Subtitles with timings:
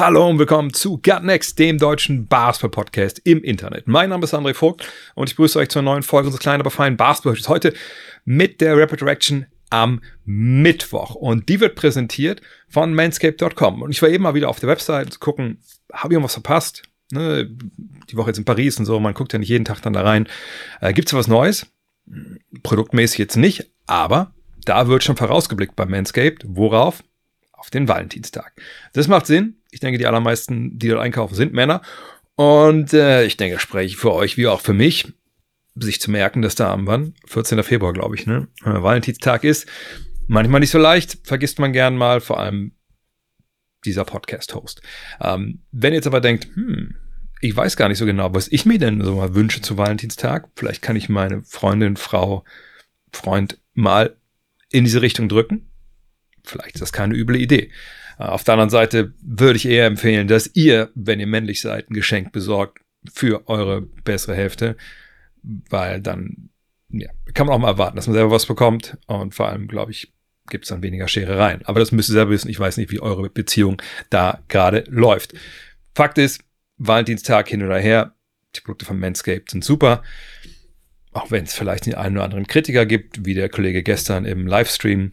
[0.00, 3.86] Hallo und willkommen zu Gut Next, dem deutschen Basketball-Podcast im Internet.
[3.86, 6.70] Mein Name ist André Vogt und ich begrüße euch zur neuen Folge unseres kleinen, aber
[6.70, 7.74] feinen basketball Heute
[8.24, 11.16] mit der Rapid Reaction am Mittwoch.
[11.16, 13.82] Und die wird präsentiert von manscape.com.
[13.82, 15.58] Und ich war eben mal wieder auf der Website zu gucken,
[15.92, 16.84] habe ich irgendwas verpasst?
[17.12, 17.50] Ne,
[18.10, 20.00] die Woche jetzt in Paris und so, man guckt ja nicht jeden Tag dann da
[20.00, 20.28] rein.
[20.80, 21.66] Äh, Gibt es was Neues?
[22.62, 24.32] Produktmäßig jetzt nicht, aber
[24.64, 26.46] da wird schon vorausgeblickt bei Manscaped.
[26.46, 27.02] Worauf?
[27.60, 28.54] Auf den Valentinstag.
[28.94, 29.56] Das macht Sinn.
[29.70, 31.82] Ich denke, die allermeisten, die dort einkaufen, sind Männer.
[32.36, 35.12] Und äh, ich denke, spreche ich für euch wie auch für mich,
[35.74, 37.12] sich zu merken, dass da am wann?
[37.26, 37.62] 14.
[37.62, 38.48] Februar, glaube ich, ne?
[38.64, 39.68] Äh, Valentinstag ist.
[40.26, 42.72] Manchmal nicht so leicht, vergisst man gern mal, vor allem
[43.84, 44.80] dieser Podcast-Host.
[45.20, 46.94] Ähm, wenn ihr jetzt aber denkt, hm,
[47.42, 50.48] ich weiß gar nicht so genau, was ich mir denn so mal wünsche zu Valentinstag,
[50.56, 52.44] vielleicht kann ich meine Freundin, Frau,
[53.12, 54.16] Freund mal
[54.70, 55.69] in diese Richtung drücken.
[56.44, 57.70] Vielleicht ist das keine üble Idee.
[58.18, 61.90] Äh, Auf der anderen Seite würde ich eher empfehlen, dass ihr, wenn ihr männlich seid,
[61.90, 62.78] ein Geschenk besorgt
[63.12, 64.76] für eure bessere Hälfte,
[65.42, 66.50] weil dann
[66.90, 69.92] ja, kann man auch mal erwarten, dass man selber was bekommt und vor allem, glaube
[69.92, 70.12] ich,
[70.48, 71.62] gibt es dann weniger Scherereien.
[71.64, 72.50] Aber das müsst ihr selber wissen.
[72.50, 75.32] Ich weiß nicht, wie eure Beziehung da gerade läuft.
[75.94, 76.42] Fakt ist,
[76.76, 78.14] Valentinstag hin oder her,
[78.56, 80.02] die Produkte von Manscaped sind super.
[81.12, 84.46] Auch wenn es vielleicht den einen oder anderen Kritiker gibt, wie der Kollege gestern im
[84.46, 85.12] Livestream.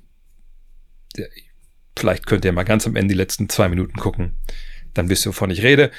[1.97, 4.37] Vielleicht könnt ihr mal ganz am Ende die letzten zwei Minuten gucken.
[4.93, 5.91] Dann wisst ihr, wovon ich rede.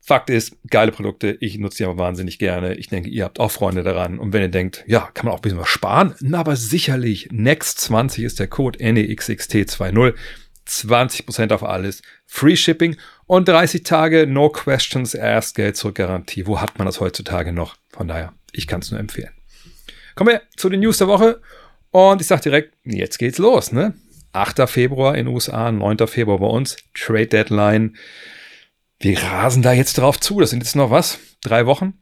[0.00, 1.36] Fakt ist, geile Produkte.
[1.40, 2.74] Ich nutze die aber wahnsinnig gerne.
[2.74, 4.18] Ich denke, ihr habt auch Freunde daran.
[4.18, 6.14] Und wenn ihr denkt, ja, kann man auch ein bisschen was sparen?
[6.20, 7.28] Na, aber sicherlich.
[7.30, 10.14] Next20 ist der Code E NEXXT20.
[10.66, 12.02] 20% auf alles.
[12.26, 16.46] Free Shipping und 30 Tage No Questions Asked Geld zurück Garantie.
[16.46, 17.76] Wo hat man das heutzutage noch?
[17.90, 19.32] Von daher, ich kann es nur empfehlen.
[20.14, 21.40] Kommen wir zu den News der Woche.
[21.90, 23.72] Und ich sage direkt, jetzt geht's los.
[23.72, 23.94] Ne?
[24.32, 24.68] 8.
[24.68, 26.06] Februar in den USA, 9.
[26.06, 26.76] Februar bei uns.
[26.94, 27.96] Trade Deadline.
[29.00, 30.40] Wir rasen da jetzt drauf zu.
[30.40, 31.18] Das sind jetzt noch was?
[31.42, 31.94] Drei Wochen?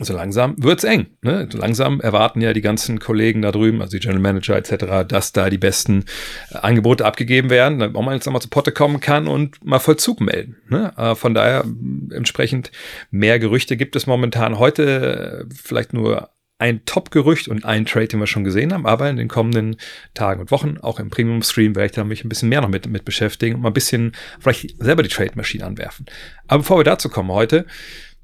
[0.00, 1.06] So langsam wird's eng.
[1.22, 1.48] Ne?
[1.50, 5.32] So langsam erwarten ja die ganzen Kollegen da drüben, also die General Manager etc., dass
[5.32, 6.04] da die besten
[6.50, 10.20] äh, Angebote abgegeben werden, damit man jetzt nochmal zu Potte kommen kann und mal Vollzug
[10.20, 10.56] melden.
[10.68, 10.92] Ne?
[10.96, 11.64] Äh, von daher
[12.12, 12.70] entsprechend
[13.10, 14.60] mehr Gerüchte gibt es momentan.
[14.60, 19.08] Heute äh, vielleicht nur ein Top-Gerücht und ein Trade, den wir schon gesehen haben, aber
[19.08, 19.76] in den kommenden
[20.14, 22.86] Tagen und Wochen, auch im Premium-Stream, werde ich da mich ein bisschen mehr noch mit,
[22.88, 26.06] mit beschäftigen und mal ein bisschen vielleicht selber die Trade-Maschine anwerfen.
[26.48, 27.64] Aber bevor wir dazu kommen heute,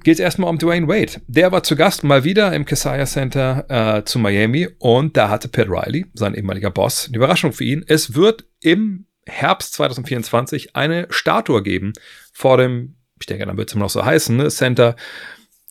[0.02, 1.22] geht es erstmal um Dwayne Wade.
[1.28, 5.48] Der war zu Gast mal wieder im Kaseya Center äh, zu Miami und da hatte
[5.48, 7.84] Pat Riley, sein ehemaliger Boss, eine Überraschung für ihn.
[7.86, 11.92] Es wird im Herbst 2024 eine Statue geben
[12.32, 14.96] vor dem, ich denke, dann wird es immer noch so heißen, ne, Center.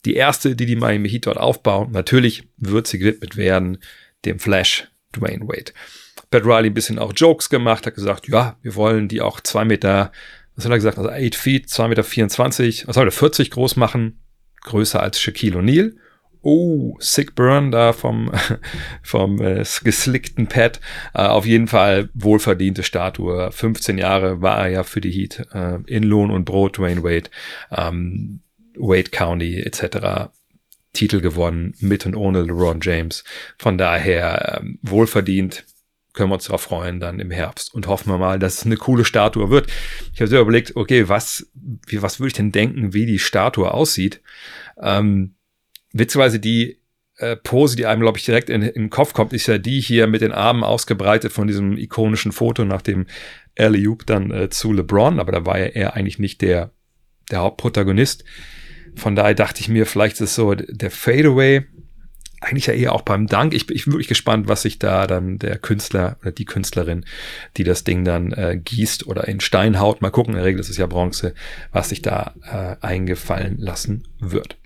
[0.06, 1.92] Die erste, die die Miami Heat dort aufbauen.
[1.92, 3.78] Natürlich wird sie gewidmet werden
[4.26, 5.72] dem Flash Dwayne Wade.
[6.30, 9.66] Pat Riley ein bisschen auch Jokes gemacht, hat gesagt, ja, wir wollen die auch zwei
[9.66, 10.12] Meter,
[10.56, 13.76] was hat er gesagt, also 8 Feet, 2 Meter 24, was soll er, 40 groß
[13.76, 14.20] machen,
[14.62, 15.96] größer als Shaquille O'Neal.
[16.42, 18.32] Oh, Sick Burn da vom,
[19.04, 20.82] vom äh, geslickten Pad.
[21.14, 23.50] Äh, auf jeden Fall wohlverdiente Statue.
[23.52, 27.30] 15 Jahre war er ja für die Heat äh, in Lohn und Brot, Dwayne Wade.
[27.72, 28.42] Ähm,
[28.76, 30.32] Wade County etc.
[30.94, 33.24] Titel gewonnen, mit und ohne LeBron James.
[33.58, 35.66] Von daher ähm, wohlverdient,
[36.14, 38.78] können wir uns darauf freuen dann im Herbst und hoffen wir mal, dass es eine
[38.78, 39.68] coole Statue wird.
[40.14, 41.50] Ich habe sehr überlegt, okay, was,
[41.88, 44.22] wie, was würde ich denn denken, wie die Statue aussieht?
[44.80, 45.34] Ähm,
[45.92, 46.80] witzigerweise die
[47.18, 49.82] äh, Pose, die einem, glaube ich, direkt in, in den Kopf kommt, ist ja die
[49.82, 53.08] hier mit den Armen ausgebreitet von diesem ikonischen Foto nach dem
[53.58, 56.72] alley dann äh, zu LeBron, aber da war ja er eigentlich nicht der,
[57.32, 58.24] der Hauptprotagonist.
[58.96, 61.66] Von daher dachte ich mir, vielleicht ist so der Fadeaway,
[62.44, 63.54] eigentlich ja eher auch beim Dank.
[63.54, 67.06] Ich, ich bin wirklich gespannt, was sich da dann der Künstler oder die Künstlerin,
[67.58, 70.60] die das Ding dann äh, gießt oder in Stein haut, mal gucken, in der Regel
[70.60, 71.34] ist es ja Bronze,
[71.72, 74.58] was sich da äh, eingefallen lassen wird.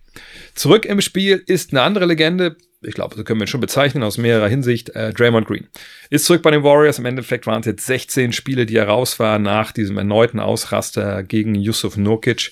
[0.56, 2.57] Zurück im Spiel ist eine andere Legende,
[2.88, 5.68] ich glaube, so können wir ihn schon bezeichnen aus mehrerer Hinsicht, äh, Draymond Green.
[6.10, 9.19] Ist zurück bei den Warriors, im Endeffekt waren es jetzt 16 Spiele, die er raus
[9.19, 12.51] war nach diesem erneuten Ausraster gegen Yusuf Nurkic.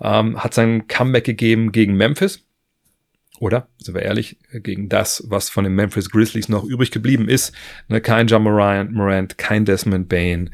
[0.00, 2.44] Ähm, hat sein Comeback gegeben gegen Memphis,
[3.40, 7.54] oder, sind wir ehrlich, gegen das, was von den Memphis Grizzlies noch übrig geblieben ist.
[7.88, 10.50] Ne, kein John Morant, kein Desmond Bain,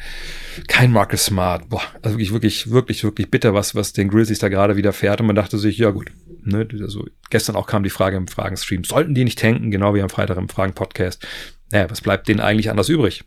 [0.69, 1.69] kein Marcus Smart.
[1.71, 5.21] Boah, also wirklich, wirklich, wirklich, wirklich bitter, was, was den Grizzlies da gerade wieder fährt.
[5.21, 6.11] Und man dachte sich, ja gut,
[6.47, 6.67] Ne?
[6.81, 10.11] Also gestern auch kam die Frage im Fragenstream, sollten die nicht tanken, genau wie am
[10.11, 11.27] Freitag im Fragen-Podcast.
[11.71, 13.25] Naja, was bleibt denen eigentlich anders übrig?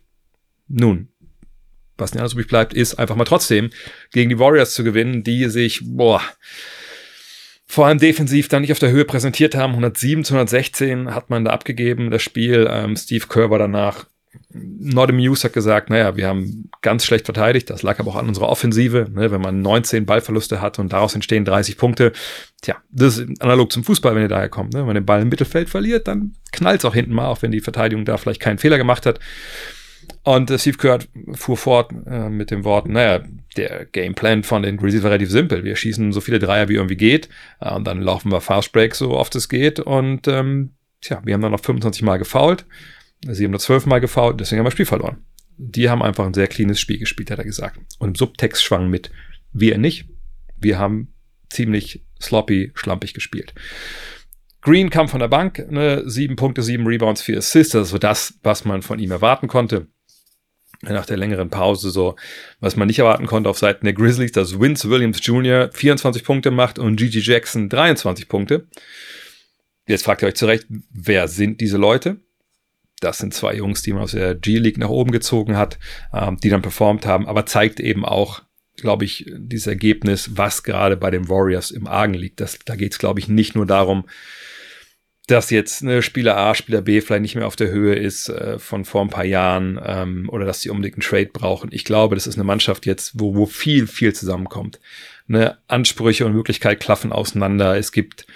[0.68, 1.08] Nun,
[1.96, 3.70] was nicht anders übrig bleibt, ist einfach mal trotzdem
[4.12, 6.22] gegen die Warriors zu gewinnen, die sich, boah,
[7.66, 9.72] vor allem defensiv dann nicht auf der Höhe präsentiert haben.
[9.72, 12.66] 107 zu 116 hat man da abgegeben, das Spiel.
[12.70, 14.06] Ähm, Steve Kerr war danach
[14.52, 17.70] not amused, hat gesagt, naja, wir haben ganz schlecht verteidigt.
[17.70, 19.08] Das lag aber auch an unserer Offensive.
[19.12, 19.30] Ne?
[19.30, 22.12] Wenn man 19 Ballverluste hat und daraus entstehen 30 Punkte.
[22.62, 24.72] Tja, das ist analog zum Fußball, wenn ihr daher kommt.
[24.72, 24.80] Ne?
[24.80, 27.50] Wenn man den Ball im Mittelfeld verliert, dann knallt es auch hinten mal, auch wenn
[27.50, 29.20] die Verteidigung da vielleicht keinen Fehler gemacht hat.
[30.24, 30.98] Und äh, Steve Kerr
[31.34, 33.22] fuhr fort äh, mit dem Wort, naja,
[33.56, 35.64] der Gameplan von den Grizzlies war relativ simpel.
[35.64, 37.28] Wir schießen so viele Dreier wie irgendwie geht
[37.60, 41.34] äh, und dann laufen wir Fast Break so oft es geht und ähm, tja, wir
[41.34, 42.66] haben dann noch 25 Mal gefoult.
[43.26, 45.24] Sie haben nur 12 Mal gefoult, deswegen haben wir Spiel verloren.
[45.56, 47.78] Die haben einfach ein sehr cleanes Spiel gespielt, hat er gesagt.
[47.98, 49.10] Und im Subtext schwang mit,
[49.52, 50.08] wir nicht.
[50.56, 51.14] Wir haben
[51.50, 53.54] ziemlich sloppy, schlampig gespielt.
[54.60, 58.38] Green kam von der Bank, ne, sieben Punkte, sieben Rebounds, vier Assists, das war das,
[58.42, 59.88] was man von ihm erwarten konnte
[60.82, 62.16] nach der längeren Pause so,
[62.60, 65.70] was man nicht erwarten konnte auf Seiten der Grizzlies, dass Vince Williams Jr.
[65.72, 68.68] 24 Punkte macht und Gigi Jackson 23 Punkte.
[69.86, 72.20] Jetzt fragt ihr euch zurecht, wer sind diese Leute?
[73.00, 75.78] Das sind zwei Jungs, die man aus der G-League nach oben gezogen hat,
[76.12, 78.42] ähm, die dann performt haben, aber zeigt eben auch,
[78.76, 82.40] glaube ich, dieses Ergebnis, was gerade bei den Warriors im Argen liegt.
[82.40, 84.04] Das, da geht es, glaube ich, nicht nur darum,
[85.28, 88.58] dass jetzt ne, Spieler A, Spieler B vielleicht nicht mehr auf der Höhe ist äh,
[88.58, 91.68] von vor ein paar Jahren ähm, oder dass sie unbedingt einen Trade brauchen.
[91.70, 94.80] Ich glaube, das ist eine Mannschaft jetzt, wo, wo viel, viel zusammenkommt.
[95.26, 97.76] Ne, Ansprüche und Möglichkeit klaffen auseinander.
[97.76, 98.26] Es gibt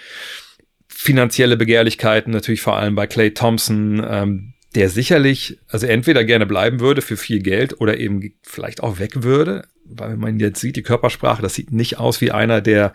[0.87, 6.79] finanzielle Begehrlichkeiten, natürlich vor allem bei Clay Thompson, ähm, der sicherlich, also entweder gerne bleiben
[6.79, 9.67] würde für viel Geld oder eben vielleicht auch weg würde.
[9.85, 12.93] Weil wenn man jetzt sieht, die Körpersprache, das sieht nicht aus wie einer, der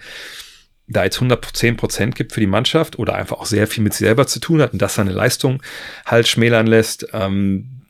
[0.88, 4.06] da jetzt 110 Prozent gibt für die Mannschaft oder einfach auch sehr viel mit sich
[4.06, 5.62] selber zu tun hat und das seine Leistung
[6.06, 7.08] halt schmälern lässt.
[7.12, 7.82] Ähm,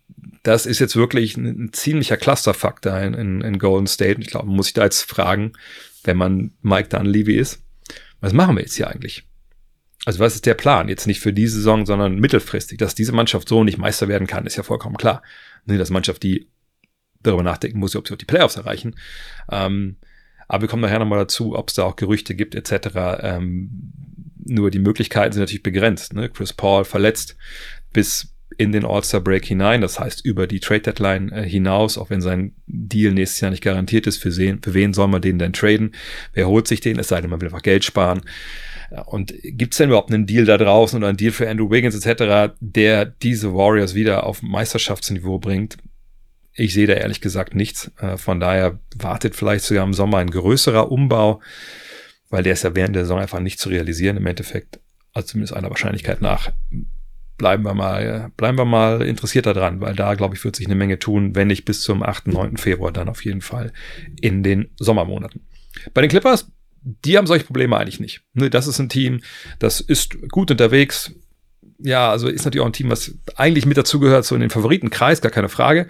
[0.43, 4.20] das ist jetzt wirklich ein, ein ziemlicher Clusterfaktor in, in, in, Golden State.
[4.20, 5.52] Ich glaube, man muss sich da jetzt fragen,
[6.05, 7.62] wenn man Mike Dunleavy ist,
[8.20, 9.28] was machen wir jetzt hier eigentlich?
[10.08, 10.88] Also was ist der Plan?
[10.88, 12.78] Jetzt nicht für diese Saison, sondern mittelfristig.
[12.78, 15.22] Dass diese Mannschaft so nicht Meister werden kann, ist ja vollkommen klar.
[15.66, 16.49] Nee, dass Mannschaft, die
[17.22, 18.96] darüber nachdenken muss, ob sie auch die Playoffs erreichen.
[19.52, 19.96] Ähm,
[20.49, 22.88] aber wir kommen nachher nochmal dazu, ob es da auch Gerüchte gibt etc.
[23.20, 23.93] Ähm,
[24.46, 26.14] nur die Möglichkeiten sind natürlich begrenzt.
[26.14, 26.31] Ne?
[26.31, 27.37] Chris Paul verletzt
[27.93, 32.55] bis in den All-Star-Break hinein, das heißt über die Trade-Deadline äh, hinaus, auch wenn sein
[32.66, 35.94] Deal nächstes Jahr nicht garantiert ist, für, sehen, für wen soll man den denn traden?
[36.32, 36.99] Wer holt sich den?
[36.99, 38.22] Es sei denn, man will einfach Geld sparen.
[39.06, 41.94] Und gibt es denn überhaupt einen Deal da draußen oder einen Deal für Andrew Wiggins
[41.94, 45.76] etc., der diese Warriors wieder auf Meisterschaftsniveau bringt?
[46.55, 47.90] Ich sehe da ehrlich gesagt nichts.
[48.00, 51.40] Äh, von daher wartet vielleicht sogar im Sommer ein größerer Umbau,
[52.31, 54.81] weil der ist ja während der Saison einfach nicht zu realisieren im Endeffekt.
[55.12, 56.50] Also zumindest einer Wahrscheinlichkeit nach.
[57.37, 60.75] Bleiben wir mal, bleiben wir mal interessiert daran, weil da, glaube ich, wird sich eine
[60.75, 62.56] Menge tun, wenn nicht bis zum 8., 9.
[62.56, 63.73] Februar, dann auf jeden Fall
[64.20, 65.46] in den Sommermonaten.
[65.94, 66.50] Bei den Clippers,
[66.83, 68.23] die haben solche Probleme eigentlich nicht.
[68.35, 69.21] Ne, das ist ein Team,
[69.59, 71.13] das ist gut unterwegs.
[71.79, 75.21] Ja, also ist natürlich auch ein Team, was eigentlich mit dazugehört, so in den Favoritenkreis,
[75.21, 75.87] gar keine Frage.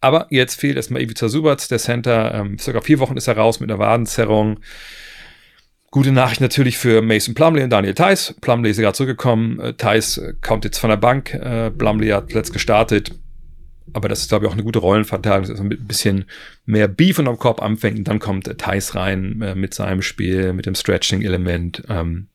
[0.00, 2.32] Aber jetzt fehlt erstmal Ivica Subac, der Center.
[2.34, 4.60] Ähm, circa vier Wochen ist er raus mit einer Wadenzerrung.
[5.90, 8.34] Gute Nachricht natürlich für Mason Plumley und Daniel Theiss.
[8.40, 9.58] Plumley ist gerade zurückgekommen.
[9.58, 11.34] Äh, Theiss äh, kommt jetzt von der Bank.
[11.34, 13.12] Äh, Plumley hat letzt gestartet.
[13.92, 16.24] Aber das ist, glaube ich, auch eine gute Rollenverteilung, dass er mit ein bisschen
[16.66, 17.98] mehr Beef unterm Korb anfängt.
[17.98, 21.84] Und dann kommt äh, Theiss rein äh, mit seinem Spiel, mit dem Stretching-Element.
[21.88, 22.28] Ähm,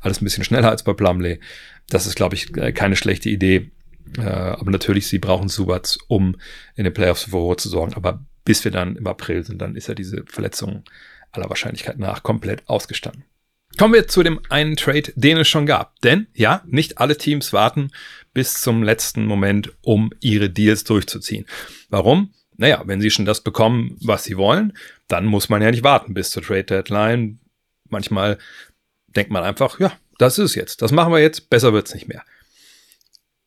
[0.00, 1.40] alles ein bisschen schneller als bei Plumley.
[1.88, 3.70] Das ist, glaube ich, äh, keine schlechte Idee.
[4.18, 6.36] Äh, aber natürlich, sie brauchen Subats, um
[6.74, 7.94] in den Playoffs für Ruhe zu sorgen.
[7.94, 10.84] Aber bis wir dann im April sind, dann ist ja diese Verletzung
[11.30, 13.24] aller Wahrscheinlichkeit nach komplett ausgestanden.
[13.78, 15.98] Kommen wir zu dem einen Trade, den es schon gab.
[16.00, 17.90] Denn ja, nicht alle Teams warten
[18.34, 21.46] bis zum letzten Moment, um ihre Deals durchzuziehen.
[21.88, 22.32] Warum?
[22.56, 24.72] Naja, wenn sie schon das bekommen, was sie wollen,
[25.08, 27.40] dann muss man ja nicht warten bis zur Trade Deadline.
[27.88, 28.38] Manchmal
[29.08, 30.82] denkt man einfach, ja, das ist es jetzt.
[30.82, 31.50] Das machen wir jetzt.
[31.50, 32.22] Besser wird's nicht mehr.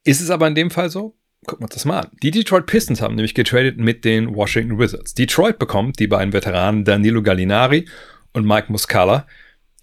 [0.04, 1.16] Ist es aber in dem Fall so?
[1.46, 2.12] Gucken wir uns das mal an.
[2.24, 5.14] Die Detroit Pistons haben nämlich getradet mit den Washington Wizards.
[5.14, 7.88] Detroit bekommt die beiden Veteranen Danilo Gallinari
[8.34, 9.28] und Mike Muscala.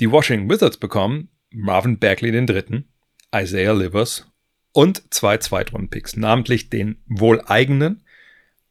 [0.01, 2.89] Die Washington Wizards bekommen Marvin Bagley den Dritten,
[3.35, 4.27] Isaiah Livers
[4.73, 8.05] und zwei Zweitrunden-Picks, namentlich den wohl eigenen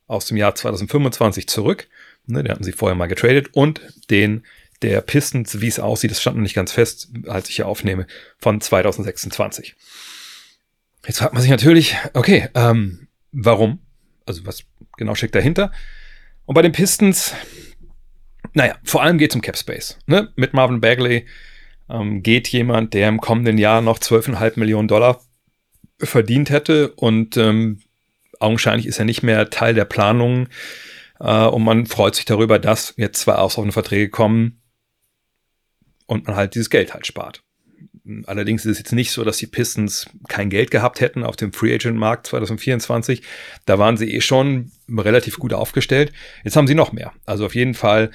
[0.08, 1.88] aus dem Jahr 2025 zurück.
[2.25, 4.44] Ne, den hatten sie vorher mal getradet und den
[4.82, 8.08] der Pistons, wie es aussieht, das stand noch nicht ganz fest, als ich hier aufnehme,
[8.40, 9.75] von 2026.
[11.06, 13.80] Jetzt fragt man sich natürlich, okay, ähm, warum?
[14.25, 14.63] Also was
[14.98, 15.72] genau steckt dahinter?
[16.46, 17.34] Und bei den Pistons,
[18.53, 19.98] naja, vor allem geht es um Cap Space.
[20.08, 20.31] Ne?
[20.36, 21.25] Mit Marvin Bagley
[21.89, 25.22] ähm, geht jemand, der im kommenden Jahr noch 12,5 Millionen Dollar
[26.00, 27.81] verdient hätte und ähm,
[28.39, 30.48] augenscheinlich ist er nicht mehr Teil der Planung
[31.20, 34.62] äh, und man freut sich darüber, dass jetzt zwei auslaufende Verträge kommen
[36.08, 37.43] und man halt dieses Geld halt spart.
[38.25, 41.53] Allerdings ist es jetzt nicht so, dass die Pistons kein Geld gehabt hätten auf dem
[41.53, 43.22] Free Agent Markt 2024.
[43.65, 46.12] Da waren sie eh schon relativ gut aufgestellt.
[46.43, 47.13] Jetzt haben sie noch mehr.
[47.25, 48.12] Also auf jeden Fall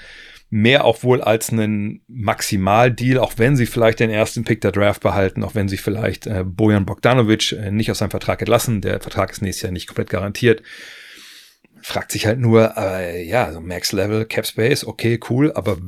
[0.51, 5.03] mehr auch wohl als einen Maximaldeal, auch wenn sie vielleicht den ersten Pick der Draft
[5.03, 8.81] behalten, auch wenn sie vielleicht äh, Bojan Bogdanovic äh, nicht aus seinem Vertrag entlassen.
[8.81, 10.63] Der Vertrag ist nächstes Jahr nicht komplett garantiert.
[11.83, 15.79] Fragt sich halt nur, äh, ja, so Max Level, Cap Space, okay, cool, aber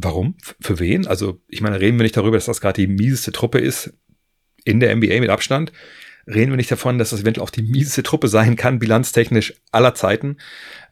[0.00, 0.36] Warum?
[0.60, 1.08] Für wen?
[1.08, 3.92] Also, ich meine, reden wir nicht darüber, dass das gerade die mieseste Truppe ist
[4.64, 5.72] in der NBA mit Abstand.
[6.24, 9.94] Reden wir nicht davon, dass das eventuell auch die mieseste Truppe sein kann, bilanztechnisch aller
[9.94, 10.36] Zeiten.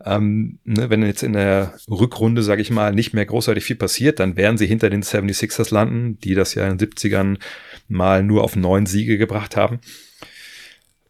[0.04, 4.18] Ähm, ne, wenn jetzt in der Rückrunde, sage ich mal, nicht mehr großartig viel passiert,
[4.18, 7.38] dann werden sie hinter den 76ers landen, die das ja in den 70ern
[7.86, 9.78] mal nur auf neun Siege gebracht haben.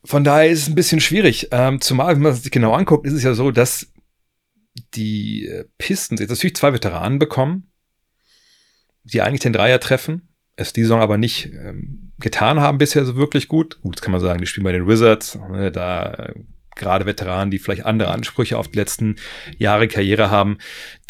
[0.04, 1.48] Von daher ist es ein bisschen schwierig.
[1.52, 3.86] Ähm, zumal, wenn man sich genau anguckt, ist es ja so, dass
[4.94, 7.70] die Pistons jetzt natürlich zwei Veteranen bekommen,
[9.12, 13.16] die eigentlich den Dreier treffen, es die Saison aber nicht ähm, getan haben bisher so
[13.16, 13.80] wirklich gut.
[13.82, 16.34] Gut, das kann man sagen, die spielen bei den Wizards, ne, da äh,
[16.74, 19.16] gerade Veteranen, die vielleicht andere Ansprüche auf die letzten
[19.58, 20.58] Jahre Karriere haben,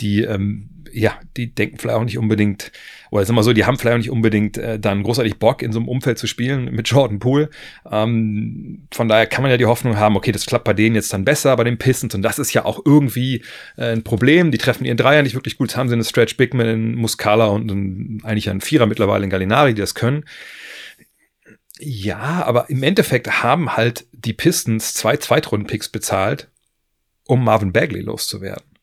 [0.00, 2.72] die ähm, ja, die denken vielleicht auch nicht unbedingt,
[3.10, 5.72] oder sagen wir so, die haben vielleicht auch nicht unbedingt äh, dann großartig Bock, in
[5.72, 7.50] so einem Umfeld zu spielen mit Jordan Poole.
[7.90, 11.12] Ähm, von daher kann man ja die Hoffnung haben, okay, das klappt bei denen jetzt
[11.12, 12.14] dann besser, bei den Pistons.
[12.14, 13.42] Und das ist ja auch irgendwie
[13.76, 14.50] äh, ein Problem.
[14.50, 15.76] Die treffen ihren Dreier nicht wirklich gut.
[15.76, 19.74] Haben sie einen Stretch Bigman in Muscala und einen, eigentlich einen Vierer mittlerweile in Gallinari,
[19.74, 20.24] die das können.
[21.78, 26.48] Ja, aber im Endeffekt haben halt die Pistons zwei Zweitrunden-Picks bezahlt,
[27.24, 28.75] um Marvin Bagley loszuwerden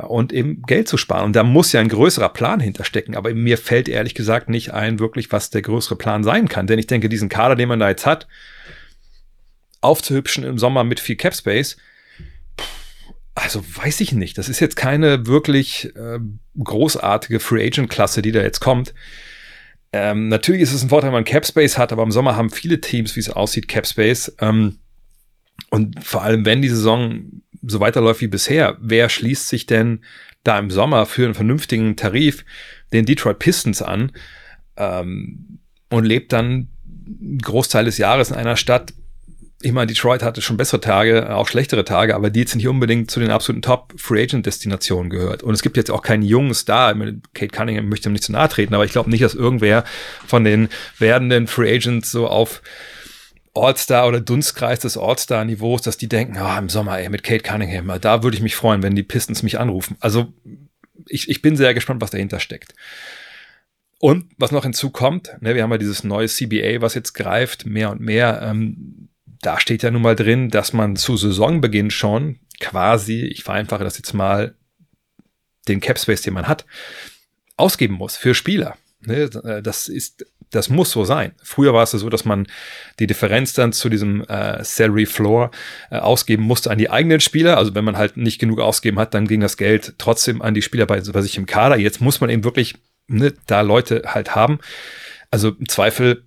[0.00, 1.26] und eben Geld zu sparen.
[1.26, 3.14] Und da muss ja ein größerer Plan hinterstecken.
[3.14, 6.66] Aber mir fällt ehrlich gesagt nicht ein, wirklich, was der größere Plan sein kann.
[6.66, 8.26] Denn ich denke, diesen Kader, den man da jetzt hat,
[9.80, 11.76] aufzuhübschen im Sommer mit viel Cap Space,
[13.34, 14.36] also weiß ich nicht.
[14.38, 16.18] Das ist jetzt keine wirklich äh,
[16.62, 18.92] großartige Free Agent Klasse, die da jetzt kommt.
[19.92, 22.50] Ähm, natürlich ist es ein Vorteil, wenn man Cap Space hat, aber im Sommer haben
[22.50, 24.34] viele Teams, wie es aussieht, Cap Space.
[24.40, 24.78] Ähm,
[25.70, 30.00] und vor allem, wenn die Saison so weiterläuft wie bisher, wer schließt sich denn
[30.44, 32.44] da im Sommer für einen vernünftigen Tarif
[32.92, 34.12] den Detroit Pistons an
[34.76, 36.68] ähm, und lebt dann
[37.06, 38.94] einen Großteil des Jahres in einer Stadt?
[39.62, 43.10] Ich meine, Detroit hatte schon bessere Tage, auch schlechtere Tage, aber die jetzt nicht unbedingt
[43.10, 45.42] zu den absoluten Top Free Agent Destinationen gehört.
[45.42, 46.94] Und es gibt jetzt auch keinen jungen Star.
[47.34, 49.84] Kate Cunningham möchte ihm nicht zu nahe treten, aber ich glaube nicht, dass irgendwer
[50.26, 52.62] von den werdenden Free Agents so auf
[53.60, 58.00] All-Star oder Dunstkreis des All-Star-Niveaus, dass die denken, ah, im Sommer, ey, mit Kate Cunningham,
[58.00, 59.96] da würde ich mich freuen, wenn die Pistons mich anrufen.
[60.00, 60.32] Also
[61.06, 62.74] ich, ich bin sehr gespannt, was dahinter steckt.
[63.98, 67.90] Und was noch hinzukommt, ne, wir haben ja dieses neue CBA, was jetzt greift, mehr
[67.90, 68.40] und mehr.
[68.42, 69.10] Ähm,
[69.42, 73.98] da steht ja nun mal drin, dass man zu Saisonbeginn schon quasi, ich vereinfache das
[73.98, 74.54] jetzt mal,
[75.68, 76.64] den Cap Space, den man hat,
[77.56, 78.76] ausgeben muss für Spieler.
[79.02, 79.28] Ne,
[79.62, 81.32] das ist das muss so sein.
[81.42, 82.46] Früher war es so, dass man
[82.98, 85.50] die Differenz dann zu diesem äh, Salary Floor
[85.90, 87.56] äh, ausgeben musste an die eigenen Spieler.
[87.56, 90.62] Also wenn man halt nicht genug ausgeben hat, dann ging das Geld trotzdem an die
[90.62, 91.76] Spieler bei, bei sich im Kader.
[91.76, 92.74] Jetzt muss man eben wirklich
[93.06, 94.58] ne, da Leute halt haben.
[95.30, 96.24] Also im Zweifel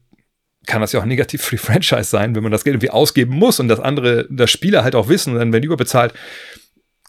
[0.66, 3.36] kann das ja auch negativ für die Franchise sein, wenn man das Geld irgendwie ausgeben
[3.36, 6.14] muss und das andere, das Spieler halt auch wissen und dann werden die überbezahlt.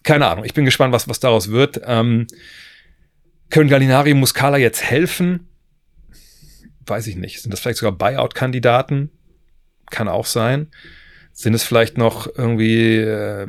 [0.03, 0.45] Keine Ahnung.
[0.45, 1.81] Ich bin gespannt, was, was daraus wird.
[1.87, 2.27] Ähm,
[3.51, 5.49] können Gallinari Muscala jetzt helfen?
[6.87, 9.11] Weiß ich nicht, sind das vielleicht sogar Buyout-Kandidaten?
[9.91, 10.69] Kann auch sein.
[11.33, 13.47] Sind es vielleicht noch irgendwie äh,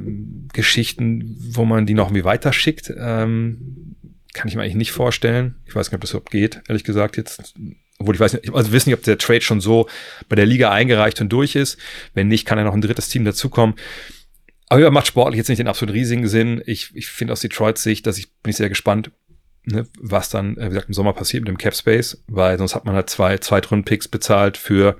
[0.53, 2.91] Geschichten, wo man die noch irgendwie weiterschickt?
[2.97, 3.95] Ähm,
[4.33, 5.55] kann ich mir eigentlich nicht vorstellen.
[5.65, 7.53] Ich weiß nicht, ob das überhaupt geht, ehrlich gesagt jetzt.
[7.97, 9.87] Obwohl ich weiß nicht, also wissen nicht, ob der Trade schon so
[10.27, 11.77] bei der Liga eingereicht und durch ist.
[12.13, 13.75] Wenn nicht, kann ja noch ein drittes Team dazukommen.
[14.67, 16.61] Aber ja, macht sportlich jetzt nicht den absolut riesigen Sinn.
[16.65, 19.11] Ich, ich finde aus Detroits Sicht, dass ich bin ich sehr gespannt,
[19.65, 22.75] ne, was dann, äh, wie gesagt, im Sommer passiert mit dem Cap Space, weil sonst
[22.75, 24.97] hat man halt zwei Zweitrunden-Picks bezahlt für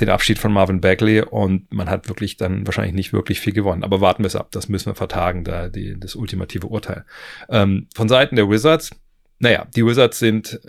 [0.00, 3.84] den Abschied von Marvin Bagley und man hat wirklich dann wahrscheinlich nicht wirklich viel gewonnen.
[3.84, 7.04] Aber warten wir es ab, das müssen wir vertagen, da die, das ultimative Urteil.
[7.48, 8.90] Ähm, von Seiten der Wizards,
[9.38, 10.60] naja, die Wizards sind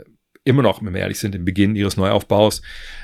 [0.43, 2.62] immer noch, wenn wir ehrlich sind, im Beginn ihres Neuaufbaus,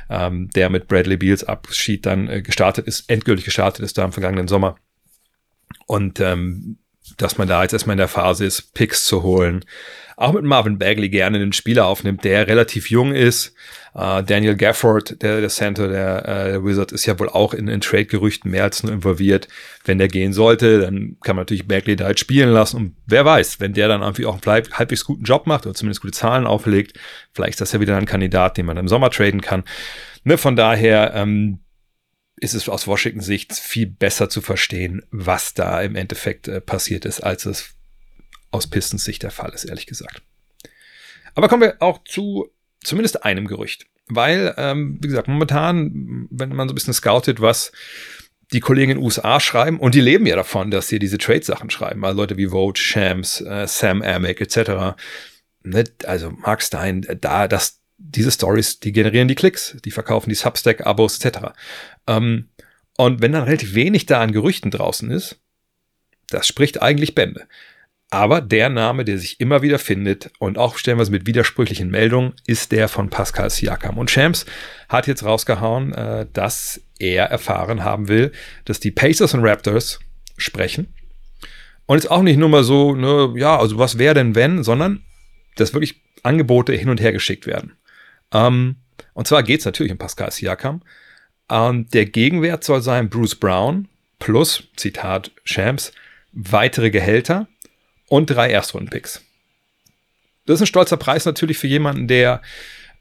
[0.10, 4.12] ähm, der mit Bradley Beals Abschied dann äh, gestartet ist, endgültig gestartet ist da im
[4.12, 4.76] vergangenen Sommer.
[5.86, 6.80] Und ähm,
[7.18, 9.64] dass man da jetzt erstmal in der Phase ist, Picks zu holen.
[10.20, 13.54] Auch mit Marvin Bagley gerne einen Spieler aufnimmt, der relativ jung ist.
[13.94, 17.68] Uh, Daniel Gafford, der, der Center der, äh, der Wizards, ist ja wohl auch in,
[17.68, 19.48] in Trade-Gerüchten mehr als nur involviert.
[19.86, 22.78] Wenn der gehen sollte, dann kann man natürlich Bagley da halt spielen lassen.
[22.78, 26.02] Und wer weiß, wenn der dann irgendwie auch einen halbwegs guten Job macht oder zumindest
[26.02, 27.00] gute Zahlen auflegt,
[27.34, 29.64] vielleicht ist das ja wieder ein Kandidat, den man im Sommer traden kann.
[30.24, 31.60] Ne, von daher, ähm,
[32.40, 37.06] ist es aus Washington Sicht viel besser zu verstehen, was da im Endeffekt äh, passiert
[37.06, 37.76] ist, als es
[38.52, 40.22] aus Pistons Sicht der Fall ist, ehrlich gesagt.
[41.36, 42.52] Aber kommen wir auch zu
[42.84, 43.86] zumindest einem Gerücht.
[44.08, 47.72] Weil, ähm, wie gesagt, momentan, wenn man so ein bisschen scoutet, was
[48.54, 51.70] die Kollegen in den USA schreiben, und die leben ja davon, dass sie diese Trade-Sachen
[51.70, 54.96] schreiben, also Leute wie Vogue, Shams, äh, Sam Amick etc.
[55.64, 55.84] Ne?
[56.06, 61.20] Also Mark Stein, da, das, diese Stories, die generieren die Klicks, die verkaufen die Substack-Abos
[61.24, 61.50] etc.
[62.06, 62.50] Ähm,
[62.98, 65.40] und wenn dann relativ wenig da an Gerüchten draußen ist,
[66.30, 67.48] das spricht eigentlich Bände.
[68.10, 72.72] Aber der Name, der sich immer wieder findet und auch stellenweise mit widersprüchlichen Meldungen, ist
[72.72, 73.98] der von Pascal Siakam.
[73.98, 74.46] Und Shams
[74.88, 78.32] hat jetzt rausgehauen, äh, dass er erfahren haben will,
[78.66, 80.00] dass die Pacers und Raptors
[80.38, 80.94] sprechen.
[81.86, 85.04] Und jetzt auch nicht nur mal so, ne, ja, also was wäre denn wenn, sondern
[85.56, 87.74] dass wirklich Angebote hin und her geschickt werden.
[88.32, 88.78] Ähm,
[89.14, 90.82] und zwar geht es natürlich um Pascal Siakam.
[91.50, 93.88] Ähm, der Gegenwert soll sein Bruce Brown
[94.20, 95.92] plus, Zitat Shams,
[96.32, 97.48] weitere Gehälter
[98.08, 99.24] und drei Erstrundenpicks.
[100.46, 102.42] Das ist ein stolzer Preis natürlich für jemanden, der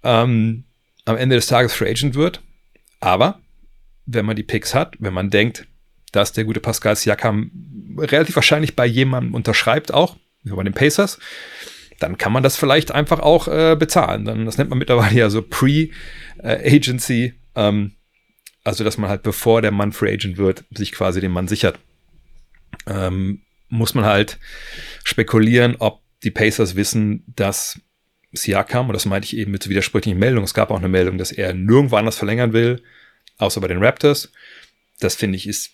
[0.02, 0.64] ähm,
[1.04, 2.42] am Ende des Tages Free Agent wird.
[3.00, 3.40] Aber
[4.04, 5.66] wenn man die Picks hat, wenn man denkt,
[6.12, 7.50] dass der gute Pascal Siakam
[7.98, 11.18] relativ wahrscheinlich bei jemandem unterschreibt, auch bei den Pacers,
[11.98, 14.24] dann kann man das vielleicht einfach auch äh, bezahlen.
[14.24, 17.92] Dann, das nennt man mittlerweile ja so Pre-Agency, ähm,
[18.64, 21.78] also dass man halt bevor der Mann Free Agent wird, sich quasi den Mann sichert.
[22.86, 24.38] Ähm, muss man halt
[25.04, 27.80] spekulieren, ob die Pacers wissen, dass
[28.32, 31.18] Siakam, und das meinte ich eben mit so widersprüchlichen Meldungen, es gab auch eine Meldung,
[31.18, 32.82] dass er nirgendwo anders verlängern will,
[33.38, 34.32] außer bei den Raptors.
[35.00, 35.72] Das finde ich ist,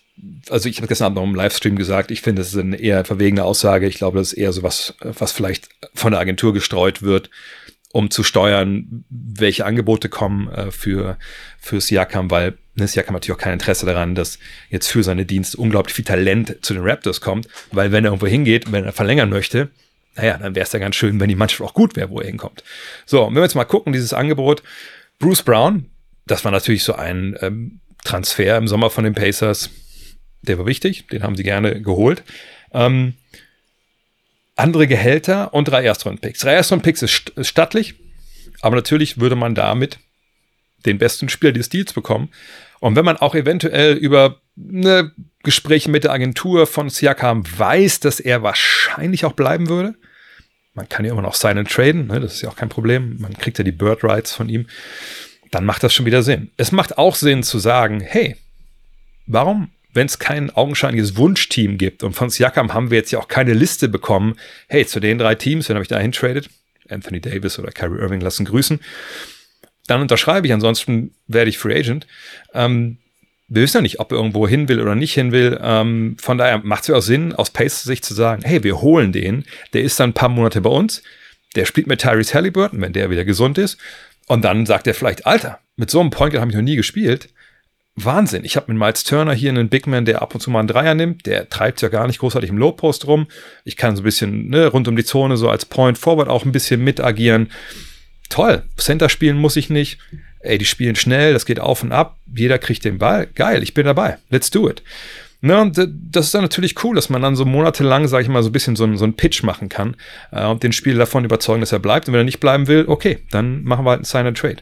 [0.49, 3.03] also ich habe gestern Abend noch im Livestream gesagt, ich finde, das ist eine eher
[3.05, 3.87] verwegene Aussage.
[3.87, 7.29] Ich glaube, das ist eher so was, was vielleicht von der Agentur gestreut wird,
[7.91, 11.17] um zu steuern, welche Angebote kommen äh, für,
[11.59, 15.57] für Siakam, weil ne, Siakam natürlich auch kein Interesse daran, dass jetzt für seine Dienste
[15.57, 19.29] unglaublich viel Talent zu den Raptors kommt, weil wenn er irgendwo hingeht, wenn er verlängern
[19.29, 19.69] möchte,
[20.15, 22.27] naja, dann wäre es ja ganz schön, wenn die Mannschaft auch gut wäre, wo er
[22.27, 22.63] hinkommt.
[23.05, 24.61] So, wenn wir jetzt mal gucken, dieses Angebot,
[25.17, 25.85] Bruce Brown,
[26.27, 29.69] das war natürlich so ein ähm, Transfer im Sommer von den Pacers,
[30.43, 32.23] der war wichtig, den haben sie gerne geholt.
[32.73, 33.15] Ähm,
[34.55, 36.41] andere Gehälter und drei Erstrunden-Picks.
[36.41, 37.95] Drei Erstrunden-Picks ist, ist stattlich,
[38.61, 39.99] aber natürlich würde man damit
[40.85, 42.29] den besten Spieler des Deals bekommen.
[42.79, 45.11] Und wenn man auch eventuell über eine
[45.43, 49.95] Gespräche mit der Agentur von Siakam weiß, dass er wahrscheinlich auch bleiben würde,
[50.73, 53.17] man kann ja immer noch sign and traden, ne, das ist ja auch kein Problem,
[53.19, 54.67] man kriegt ja die Bird Rights von ihm,
[55.51, 56.51] dann macht das schon wieder Sinn.
[56.57, 58.35] Es macht auch Sinn zu sagen, hey,
[59.27, 62.03] warum wenn es kein augenscheinliches Wunschteam gibt.
[62.03, 64.35] Und von Siakam haben wir jetzt ja auch keine Liste bekommen.
[64.67, 66.49] Hey, zu den drei Teams, wenn habe ich da hintradet?
[66.89, 68.79] Anthony Davis oder Kyrie Irving lassen grüßen.
[69.87, 72.07] Dann unterschreibe ich, ansonsten werde ich Free Agent.
[72.53, 72.97] Ähm,
[73.47, 75.59] wir wissen ja nicht, ob er irgendwo hin will oder nicht hin will.
[75.61, 78.81] Ähm, von daher macht es ja auch Sinn, aus Pacers Sicht zu sagen, hey, wir
[78.81, 79.45] holen den.
[79.73, 81.03] Der ist dann ein paar Monate bei uns.
[81.55, 83.77] Der spielt mit Tyrese Halliburton, wenn der wieder gesund ist.
[84.27, 87.29] Und dann sagt er vielleicht, Alter, mit so einem Point habe ich noch nie gespielt.
[87.95, 88.43] Wahnsinn.
[88.43, 90.67] Ich habe mit Miles Turner hier einen Big Man, der ab und zu mal einen
[90.67, 91.25] Dreier nimmt.
[91.25, 93.27] Der treibt ja gar nicht großartig im Low Post rum.
[93.65, 96.43] Ich kann so ein bisschen ne, rund um die Zone so als Point Forward auch
[96.43, 97.51] ein bisschen mit agieren.
[98.29, 98.63] Toll.
[98.77, 99.99] Center spielen muss ich nicht.
[100.39, 102.17] Ey, die spielen schnell, das geht auf und ab.
[102.35, 103.27] Jeder kriegt den Ball.
[103.27, 104.17] Geil, ich bin dabei.
[104.29, 104.81] Let's do it.
[105.41, 108.41] Ne, und das ist dann natürlich cool, dass man dann so monatelang, sage ich mal,
[108.41, 109.97] so ein bisschen so, so einen Pitch machen kann
[110.31, 112.07] äh, und den Spieler davon überzeugen, dass er bleibt.
[112.07, 114.57] Und wenn er nicht bleiben will, okay, dann machen wir halt einen Sign and Trade.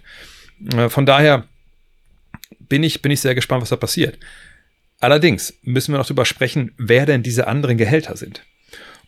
[0.76, 1.46] Äh, von daher,
[2.72, 4.18] bin ich, bin ich sehr gespannt, was da passiert.
[5.02, 8.44] Allerdings müssen wir noch darüber sprechen, wer denn diese anderen Gehälter sind.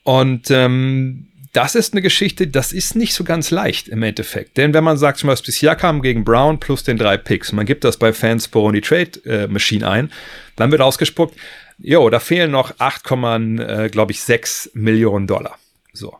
[0.03, 4.57] Und ähm, das ist eine Geschichte, das ist nicht so ganz leicht im Endeffekt.
[4.57, 7.85] Denn wenn man sagt, zum Beispiel Siakam gegen Brown plus den drei Picks, man gibt
[7.85, 10.11] das bei Fanspo und die Trade äh, Machine ein,
[10.57, 11.37] dann wird ausgespuckt,
[11.77, 15.57] jo, da fehlen noch 8, äh, glaube ich, 6 Millionen Dollar.
[15.93, 16.17] So.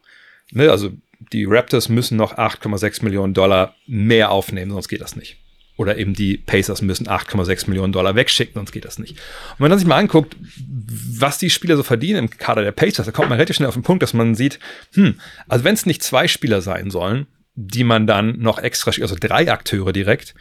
[0.52, 0.92] Ne, also
[1.34, 5.43] die Raptors müssen noch 8,6 Millionen Dollar mehr aufnehmen, sonst geht das nicht.
[5.76, 9.14] Oder eben die Pacers müssen 8,6 Millionen Dollar wegschicken, sonst geht das nicht.
[9.14, 10.36] Und wenn man sich mal anguckt,
[11.18, 13.74] was die Spieler so verdienen im Kader der Pacers, da kommt man relativ schnell auf
[13.74, 14.60] den Punkt, dass man sieht,
[14.94, 19.16] hm, also wenn es nicht zwei Spieler sein sollen, die man dann noch extra, also
[19.20, 20.34] drei Akteure direkt,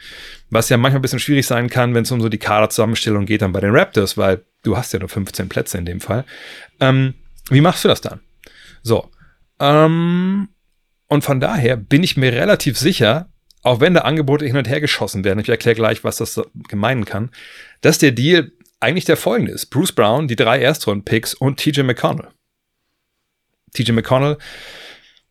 [0.49, 3.41] was ja manchmal ein bisschen schwierig sein kann, wenn es um so die Kaderzusammenstellung geht
[3.41, 6.25] dann bei den Raptors, weil du hast ja nur 15 Plätze in dem Fall.
[6.79, 7.13] Ähm,
[7.49, 8.21] Wie machst du das dann?
[8.81, 9.11] So.
[9.59, 10.49] Ähm,
[11.07, 13.29] und von daher bin ich mir relativ sicher,
[13.63, 17.05] auch wenn da Angebote hin und her geschossen werden, ich erkläre gleich, was das gemeinen
[17.05, 17.31] kann,
[17.81, 19.67] dass der Deal eigentlich der folgende ist.
[19.67, 22.27] Bruce Brown, die drei Erstrunden-Picks und TJ McConnell.
[23.73, 24.37] TJ McConnell,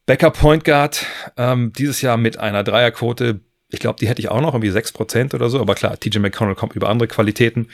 [0.06, 3.40] Backup Point Guard, ähm, dieses Jahr mit einer Dreierquote
[3.72, 5.58] ich glaube, die hätte ich auch noch, irgendwie 6% oder so.
[5.58, 7.68] Aber klar, TJ McConnell kommt über andere Qualitäten.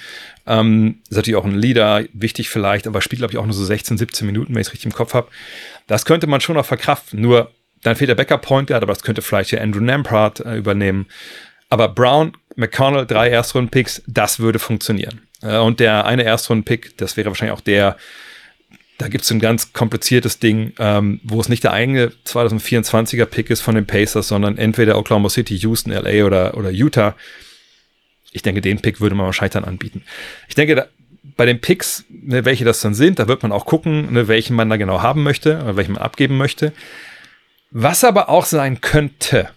[0.47, 3.65] Ähm, ist natürlich auch ein Leader, wichtig vielleicht, aber spielt, glaube ich, auch nur so
[3.65, 5.29] 16, 17 Minuten, wenn ich es richtig im Kopf habe.
[5.89, 7.21] Das könnte man schon noch verkraften.
[7.21, 7.51] Nur
[7.83, 11.07] dann fehlt der Backup-Point Guard, aber das könnte vielleicht ja Andrew Nampart äh, übernehmen.
[11.69, 15.21] Aber Brown, McConnell, drei Erstrunden-Picks, das würde funktionieren.
[15.43, 17.97] Äh, und der eine Erstrunden-Pick, das wäre wahrscheinlich auch der,
[18.99, 23.51] da gibt es ein ganz kompliziertes Ding, ähm, wo es nicht der eigene 2024er Pick
[23.51, 27.15] ist von den Pacers, sondern entweder Oklahoma City, Houston, LA oder, oder Utah.
[28.33, 30.03] Ich denke, den Pick würde man wahrscheinlich dann anbieten.
[30.49, 30.87] Ich denke, da,
[31.37, 34.57] bei den Picks, ne, welche das dann sind, da wird man auch gucken, ne, welchen
[34.57, 36.73] man da genau haben möchte, oder welchen man abgeben möchte.
[37.71, 39.51] Was aber auch sein könnte,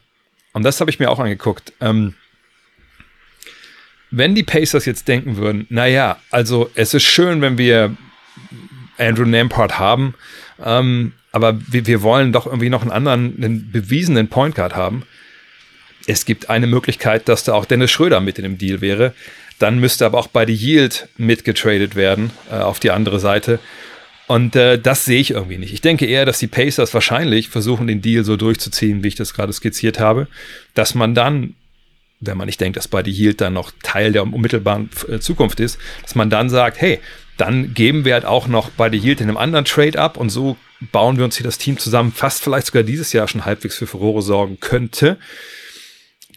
[0.53, 2.15] und das habe ich mir auch angeguckt, ähm,
[4.11, 7.95] wenn die Pacers jetzt denken würden, naja, also es ist schön, wenn wir
[8.97, 10.13] Andrew Nampart haben.
[10.63, 15.03] Ähm, aber wir, wir wollen doch irgendwie noch einen anderen, einen bewiesenen Point Guard haben.
[16.07, 19.13] Es gibt eine Möglichkeit, dass da auch Dennis Schröder mit in dem Deal wäre.
[19.59, 23.59] Dann müsste aber auch bei die Yield mitgetradet werden äh, auf die andere Seite.
[24.31, 25.73] Und äh, das sehe ich irgendwie nicht.
[25.73, 29.33] Ich denke eher, dass die Pacers wahrscheinlich versuchen, den Deal so durchzuziehen, wie ich das
[29.33, 30.29] gerade skizziert habe,
[30.73, 31.55] dass man dann,
[32.21, 35.59] wenn man nicht denkt, dass bei die Yield dann noch Teil der unmittelbaren äh, Zukunft
[35.59, 37.01] ist, dass man dann sagt, hey,
[37.35, 40.29] dann geben wir halt auch noch bei der Yield in einem anderen Trade ab und
[40.29, 40.55] so
[40.93, 43.85] bauen wir uns hier das Team zusammen, fast vielleicht sogar dieses Jahr schon halbwegs für
[43.85, 45.17] Furore sorgen könnte.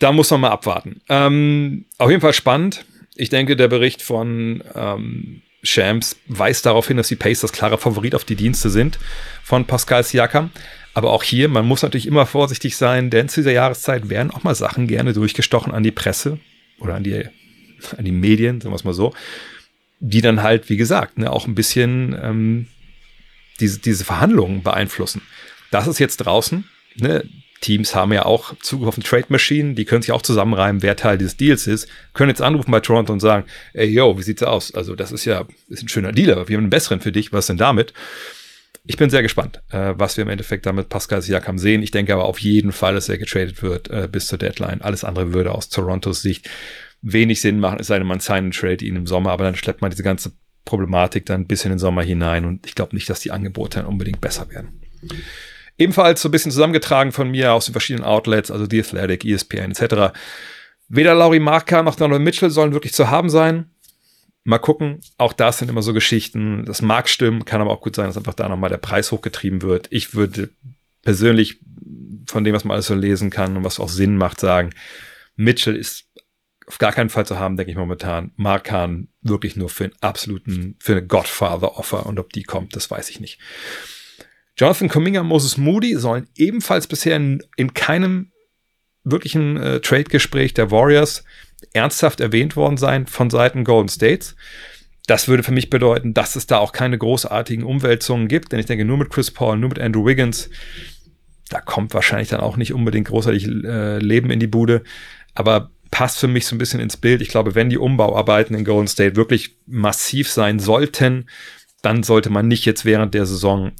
[0.00, 1.00] Da muss man mal abwarten.
[1.08, 2.86] Ähm, auf jeden Fall spannend.
[3.14, 8.14] Ich denke, der Bericht von ähm, Shams weist darauf hin, dass die Pacers klarer Favorit
[8.14, 8.98] auf die Dienste sind
[9.42, 10.50] von Pascal Siakam.
[10.92, 14.44] Aber auch hier, man muss natürlich immer vorsichtig sein, denn zu dieser Jahreszeit werden auch
[14.44, 16.38] mal Sachen gerne durchgestochen an die Presse
[16.78, 17.24] oder an die,
[17.96, 19.12] an die Medien, sagen wir es mal so
[20.06, 22.66] die dann halt, wie gesagt, ne, auch ein bisschen ähm,
[23.60, 25.22] diese, diese Verhandlungen beeinflussen.
[25.70, 26.64] Das ist jetzt draußen.
[26.96, 27.24] Ne?
[27.64, 31.16] Teams haben ja auch Zugriff auf Trade Machine, die können sich auch zusammenreimen, wer Teil
[31.16, 34.74] dieses Deals ist, können jetzt anrufen bei Toronto und sagen, ey, yo, wie sieht's aus?
[34.74, 37.32] Also, das ist ja ist ein schöner Deal, aber wir haben einen besseren für dich,
[37.32, 37.94] was denn damit?
[38.86, 41.82] Ich bin sehr gespannt, äh, was wir im Endeffekt damit Pascal Siakam sehen.
[41.82, 44.82] Ich denke aber auf jeden Fall, dass er getradet wird äh, bis zur Deadline.
[44.82, 46.50] Alles andere würde aus Torontos Sicht
[47.00, 49.80] wenig Sinn machen, es sei denn, man sign Trade ihn im Sommer, aber dann schleppt
[49.80, 50.32] man diese ganze
[50.66, 53.86] Problematik dann bis in den Sommer hinein und ich glaube nicht, dass die Angebote dann
[53.86, 54.80] unbedingt besser werden.
[55.78, 59.72] Ebenfalls so ein bisschen zusammengetragen von mir aus den verschiedenen Outlets, also The Athletic, ESPN
[59.72, 60.16] etc.
[60.88, 63.70] Weder Laurie Marker noch Donald Mitchell sollen wirklich zu haben sein.
[64.44, 66.64] Mal gucken, auch das sind immer so Geschichten.
[66.66, 69.62] Das mag stimmen, kann aber auch gut sein, dass einfach da nochmal der Preis hochgetrieben
[69.62, 69.88] wird.
[69.90, 70.50] Ich würde
[71.02, 71.60] persönlich
[72.26, 74.70] von dem, was man alles so lesen kann und was auch Sinn macht, sagen,
[75.36, 76.04] Mitchell ist
[76.66, 78.32] auf gar keinen Fall zu haben, denke ich momentan.
[78.36, 83.10] Markan wirklich nur für einen absoluten, für eine Godfather-Offer und ob die kommt, das weiß
[83.10, 83.38] ich nicht.
[84.56, 88.30] Jonathan Kuminga, Moses Moody sollen ebenfalls bisher in, in keinem
[89.02, 91.24] wirklichen äh, Trade-Gespräch der Warriors
[91.72, 94.36] ernsthaft erwähnt worden sein von Seiten Golden States.
[95.06, 98.66] Das würde für mich bedeuten, dass es da auch keine großartigen Umwälzungen gibt, denn ich
[98.66, 100.48] denke, nur mit Chris Paul, nur mit Andrew Wiggins,
[101.50, 104.82] da kommt wahrscheinlich dann auch nicht unbedingt großartig äh, Leben in die Bude.
[105.34, 107.20] Aber passt für mich so ein bisschen ins Bild.
[107.20, 111.28] Ich glaube, wenn die Umbauarbeiten in Golden State wirklich massiv sein sollten,
[111.82, 113.72] dann sollte man nicht jetzt während der Saison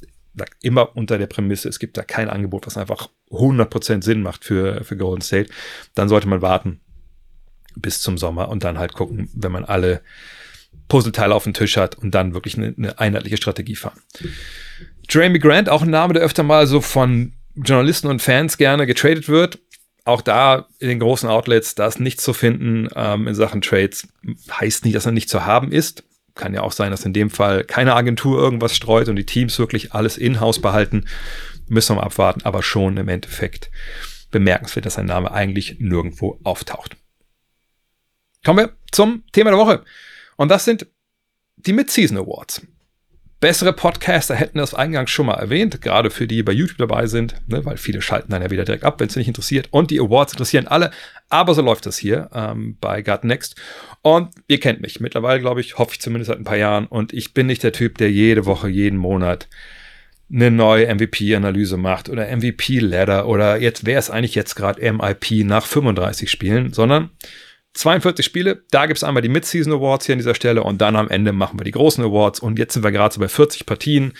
[0.61, 4.83] immer unter der Prämisse, es gibt da kein Angebot, was einfach 100% Sinn macht für,
[4.83, 5.49] für Golden State,
[5.93, 6.81] dann sollte man warten
[7.75, 10.01] bis zum Sommer und dann halt gucken, wenn man alle
[10.87, 13.99] Puzzleteile auf dem Tisch hat und dann wirklich eine, eine einheitliche Strategie fahren.
[15.09, 19.27] Jeremy Grant, auch ein Name, der öfter mal so von Journalisten und Fans gerne getradet
[19.27, 19.59] wird
[20.05, 24.07] auch da in den großen Outlets, da ist nichts zu finden ähm, in Sachen Trades.
[24.51, 26.03] Heißt nicht, dass er nicht zu haben ist.
[26.35, 29.57] Kann ja auch sein, dass in dem Fall keine Agentur irgendwas streut und die Teams
[29.57, 31.05] wirklich alles in-house behalten.
[31.67, 33.71] Müssen wir mal abwarten, aber schon im Endeffekt
[34.31, 36.97] bemerkenswert, dass sein Name eigentlich nirgendwo auftaucht.
[38.43, 39.83] Kommen wir zum Thema der Woche.
[40.35, 40.87] Und das sind
[41.55, 42.61] die Mid-Season Awards.
[43.45, 47.35] Bessere Podcaster hätten das eingangs schon mal erwähnt, gerade für die bei YouTube dabei sind,
[47.45, 49.67] ne, weil viele schalten dann ja wieder direkt ab, wenn es nicht interessiert.
[49.69, 50.89] Und die Awards interessieren alle.
[51.29, 53.55] Aber so läuft das hier ähm, bei Gut Next.
[54.01, 56.87] Und ihr kennt mich mittlerweile, glaube ich, hoffe ich zumindest seit ein paar Jahren.
[56.87, 59.47] Und ich bin nicht der Typ, der jede Woche, jeden Monat
[60.33, 65.67] eine neue MVP-Analyse macht oder MVP-Ladder oder jetzt, wer ist eigentlich jetzt gerade MIP nach
[65.67, 67.11] 35 Spielen, sondern
[67.75, 70.95] 42 Spiele, da gibt es einmal die Mid-Season Awards hier an dieser Stelle und dann
[70.95, 73.65] am Ende machen wir die großen Awards und jetzt sind wir gerade so bei 40
[73.65, 74.13] Partien.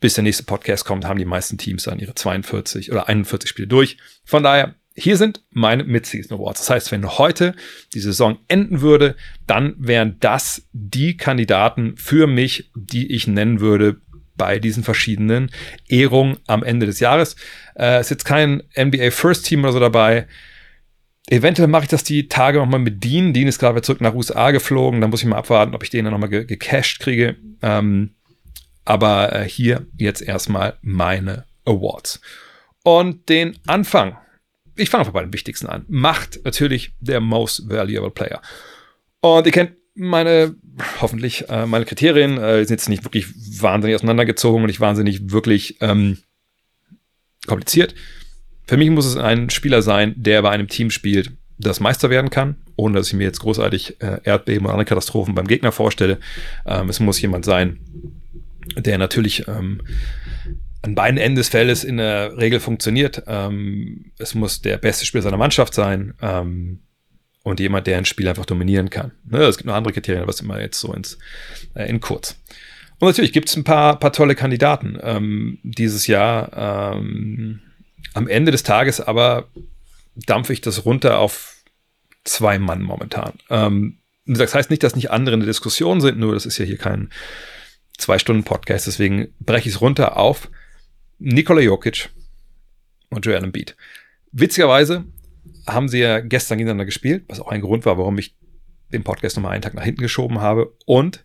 [0.00, 3.66] bis der nächste Podcast kommt, haben die meisten Teams dann ihre 42 oder 41 Spiele
[3.66, 3.96] durch.
[4.24, 6.60] Von daher, hier sind meine Mid-Season Awards.
[6.60, 7.54] Das heißt, wenn heute
[7.94, 14.00] die Saison enden würde, dann wären das die Kandidaten für mich, die ich nennen würde
[14.36, 15.50] bei diesen verschiedenen
[15.88, 17.36] Ehrungen am Ende des Jahres.
[17.76, 20.26] Äh, ist jetzt kein NBA First Team oder so dabei.
[21.30, 23.32] Eventuell mache ich das die Tage nochmal mit Dean.
[23.32, 25.00] Dean ist gerade zurück nach USA geflogen.
[25.00, 27.36] Da muss ich mal abwarten, ob ich den dann nochmal ge gecached kriege.
[27.62, 28.14] Ähm,
[28.84, 32.20] aber äh, hier jetzt erstmal meine Awards.
[32.82, 34.16] Und den Anfang,
[34.76, 38.40] ich fange einfach bei dem wichtigsten an, macht natürlich der Most Valuable Player.
[39.20, 40.54] Und ihr kennt meine,
[41.00, 43.26] hoffentlich, äh, meine Kriterien äh, sind jetzt nicht wirklich
[43.60, 46.18] wahnsinnig auseinandergezogen und nicht wahnsinnig wirklich ähm,
[47.46, 47.94] kompliziert.
[48.68, 52.28] Für mich muss es ein Spieler sein, der bei einem Team spielt, das Meister werden
[52.28, 56.18] kann, ohne dass ich mir jetzt großartig äh, Erdbeben oder andere Katastrophen beim Gegner vorstelle.
[56.66, 57.80] Ähm, es muss jemand sein,
[58.76, 59.80] der natürlich ähm,
[60.82, 63.22] an beiden Enden des Feldes in der Regel funktioniert.
[63.26, 66.80] Ähm, es muss der beste Spieler seiner Mannschaft sein ähm,
[67.44, 69.12] und jemand, der ein Spiel einfach dominieren kann.
[69.24, 71.18] Ne, es gibt noch andere Kriterien, es immer jetzt so ins,
[71.72, 72.38] äh, in kurz.
[72.98, 77.00] Und natürlich gibt es ein paar, paar tolle Kandidaten ähm, dieses Jahr.
[78.14, 79.48] Am Ende des Tages aber
[80.14, 81.62] dampfe ich das runter auf
[82.24, 83.34] zwei Mann momentan.
[83.50, 86.64] Ähm, das heißt nicht, dass nicht andere in der Diskussion sind, nur das ist ja
[86.64, 87.10] hier kein
[87.96, 90.50] Zwei-Stunden-Podcast, deswegen breche ich es runter auf
[91.18, 92.10] Nikola Jokic
[93.10, 93.76] und Joel Embiid.
[94.30, 95.04] Witzigerweise
[95.66, 98.36] haben sie ja gestern gegeneinander gespielt, was auch ein Grund war, warum ich
[98.92, 100.74] den Podcast nochmal einen Tag nach hinten geschoben habe.
[100.86, 101.24] Und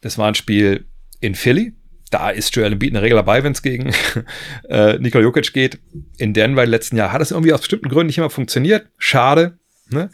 [0.00, 0.86] das war ein Spiel
[1.20, 1.74] in Philly,
[2.10, 3.92] da ist Joel Embiid in der Regel dabei, wenn es gegen
[4.68, 5.78] äh, Nikola Jokic geht.
[6.18, 8.88] In Denver im letzten Jahr hat es irgendwie aus bestimmten Gründen nicht immer funktioniert.
[8.98, 9.58] Schade.
[9.90, 10.10] Ne?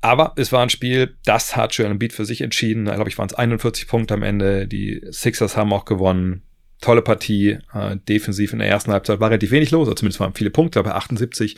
[0.00, 2.84] Aber es war ein Spiel, das hat Joel Embiid für sich entschieden.
[2.84, 4.66] Da glaube ich, waren es 41 Punkte am Ende.
[4.66, 6.42] Die Sixers haben auch gewonnen.
[6.80, 7.58] Tolle Partie.
[7.72, 10.96] Äh, defensiv in der ersten Halbzeit war relativ wenig los, zumindest waren viele Punkte, aber
[10.96, 11.56] 78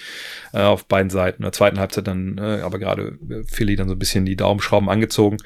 [0.53, 1.39] äh, auf beiden Seiten.
[1.39, 4.89] In der zweiten Halbzeit dann, äh, aber gerade Philly dann so ein bisschen die Daumenschrauben
[4.89, 5.39] angezogen.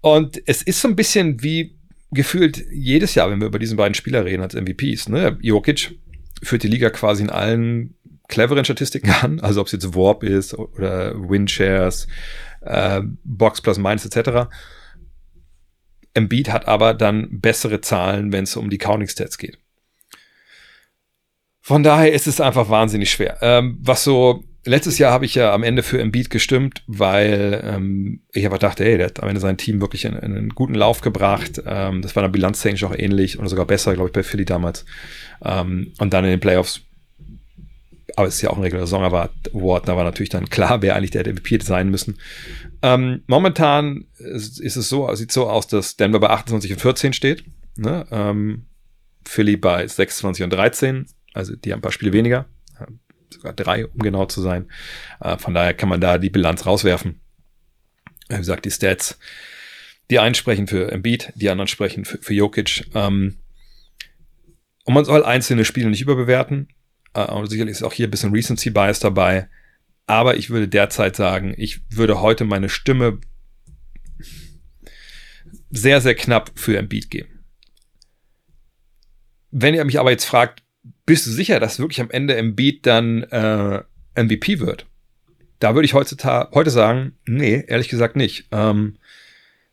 [0.00, 1.76] Und es ist so ein bisschen wie
[2.12, 5.38] gefühlt jedes Jahr, wenn wir über diesen beiden Spieler reden als MVPs, ne?
[5.40, 5.98] Jokic
[6.42, 7.94] führt die Liga quasi in allen
[8.28, 12.06] cleveren Statistiken an, also ob es jetzt Warp ist oder Winshares,
[12.60, 14.48] äh, Box plus Minus etc.
[16.14, 19.58] Embiid hat aber dann bessere Zahlen, wenn es um die Counting Stats geht.
[21.60, 23.38] Von daher ist es einfach wahnsinnig schwer.
[23.40, 28.20] Ähm, was so letztes Jahr habe ich ja am Ende für Embiid gestimmt, weil ähm,
[28.32, 30.74] ich einfach dachte, hey, der hat am Ende sein Team wirklich in, in einen guten
[30.74, 31.62] Lauf gebracht.
[31.66, 34.84] Ähm, das war dann bilanztechnisch auch ähnlich oder sogar besser, glaube ich, bei Philly damals.
[35.44, 36.80] Ähm, und dann in den Playoffs,
[38.16, 40.96] aber es ist ja auch ein regulärer Saison, aber Ward, war natürlich dann klar, wer
[40.96, 42.18] eigentlich der MVP sein müssen.
[42.82, 47.12] Ähm, momentan ist, ist, es so, sieht so aus, dass Denver bei 28 und 14
[47.12, 47.44] steht.
[47.76, 48.06] Ne?
[48.10, 48.66] Ähm,
[49.24, 52.46] Philly bei 26 und 13, also die haben ein paar Spiele weniger
[53.32, 54.70] sogar drei, um genau zu sein.
[55.20, 57.20] Äh, von daher kann man da die Bilanz rauswerfen.
[58.28, 59.18] Wie gesagt, die Stats,
[60.10, 62.86] die einen sprechen für Embiid, die anderen sprechen für, für Jokic.
[62.94, 63.38] Ähm,
[64.84, 66.68] und man soll einzelne Spiele nicht überbewerten.
[67.14, 69.48] Äh, und sicherlich ist auch hier ein bisschen Recency Bias dabei.
[70.06, 73.20] Aber ich würde derzeit sagen, ich würde heute meine Stimme
[75.70, 77.44] sehr, sehr knapp für Embiid geben.
[79.50, 80.62] Wenn ihr mich aber jetzt fragt,
[81.06, 83.82] bist du sicher, dass wirklich am Ende Embiid dann äh,
[84.16, 84.86] MVP wird?
[85.58, 88.48] Da würde ich heutzutage, heute sagen, nee, ehrlich gesagt nicht.
[88.50, 88.96] Ähm,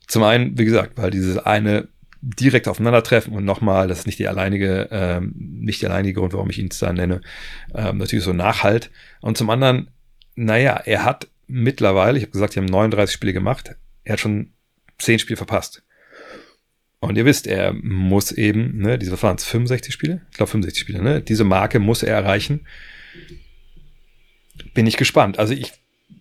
[0.07, 1.87] zum einen, wie gesagt, weil dieses eine
[2.21, 6.49] direkt aufeinandertreffen und nochmal, das ist nicht die alleinige, ähm, nicht der alleinige Grund, warum
[6.49, 7.21] ich ihn da nenne,
[7.73, 8.91] ähm, natürlich so Nachhalt.
[9.21, 9.89] Und zum anderen,
[10.35, 14.53] naja, er hat mittlerweile, ich habe gesagt, sie haben 39 Spiele gemacht, er hat schon
[14.99, 15.83] 10 Spiele verpasst.
[17.01, 20.21] Und ihr wisst, er muss eben, ne, diese waren es 65 Spiele?
[20.31, 21.21] Ich glaube 65 Spiele, ne?
[21.21, 22.65] Diese Marke muss er erreichen.
[24.73, 25.39] Bin ich gespannt.
[25.39, 25.71] Also ich,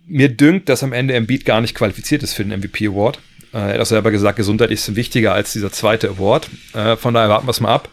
[0.07, 3.19] mir dünkt, dass am Ende Embiid gar nicht qualifiziert ist für den MVP Award.
[3.53, 6.49] Äh, er hat auch selber gesagt, Gesundheit ist wichtiger als dieser zweite Award.
[6.75, 7.88] Äh, von daher warten wir es mal ab.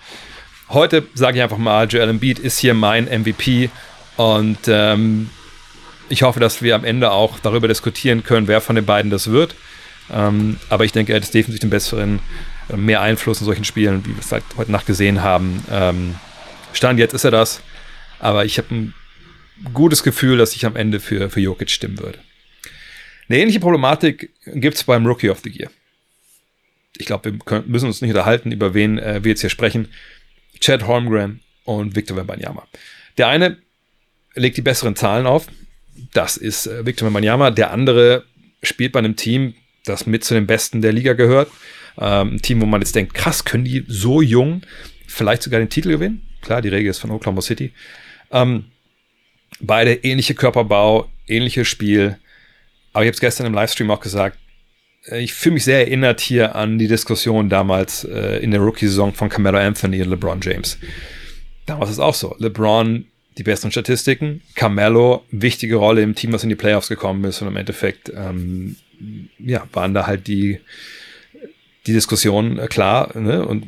[0.69, 3.69] Heute sage ich einfach mal, Joel Embiid ist hier mein MVP
[4.17, 5.29] und ähm,
[6.09, 9.31] ich hoffe, dass wir am Ende auch darüber diskutieren können, wer von den beiden das
[9.31, 9.55] wird.
[10.11, 12.19] Ähm, aber ich denke, er hat definitiv den besseren
[12.75, 15.63] mehr Einfluss in solchen Spielen, wie wir es halt heute Nacht gesehen haben.
[15.71, 16.15] Ähm,
[16.73, 17.61] Stand jetzt ist er das,
[18.19, 18.93] aber ich habe ein
[19.73, 22.19] gutes Gefühl, dass ich am Ende für, für Jokic stimmen würde.
[23.29, 25.69] Eine ähnliche Problematik gibt es beim Rookie of the Year.
[26.97, 29.89] Ich glaube, wir können, müssen uns nicht unterhalten, über wen äh, wir jetzt hier sprechen.
[30.59, 32.67] Chad Holmgren und Victor Wembanyama.
[33.17, 33.57] Der eine
[34.35, 35.47] legt die besseren Zahlen auf.
[36.13, 37.51] Das ist äh, Victor Wembanyama.
[37.51, 38.23] Der andere
[38.63, 41.49] spielt bei einem Team, das mit zu den Besten der Liga gehört
[41.99, 44.61] Ähm, ein Team, wo man jetzt denkt, krass, können die so jung
[45.07, 46.21] vielleicht sogar den Titel gewinnen?
[46.41, 47.71] Klar, die Regel ist von Oklahoma City.
[48.31, 48.65] Ähm,
[49.59, 52.17] beide ähnliche Körperbau, ähnliches Spiel.
[52.93, 54.37] Aber ich habe es gestern im Livestream auch gesagt,
[55.07, 59.13] äh, ich fühle mich sehr erinnert hier an die Diskussion damals äh, in der Rookie-Saison
[59.13, 60.77] von Carmelo Anthony und LeBron James.
[61.65, 62.35] Damals ist es auch so.
[62.39, 63.05] LeBron
[63.37, 67.49] die besseren Statistiken, Carmelo wichtige Rolle im Team, was in die Playoffs gekommen ist und
[67.49, 68.77] im Endeffekt ähm,
[69.39, 70.59] ja, waren da halt die,
[71.87, 73.45] die Diskussionen äh, klar ne?
[73.45, 73.63] und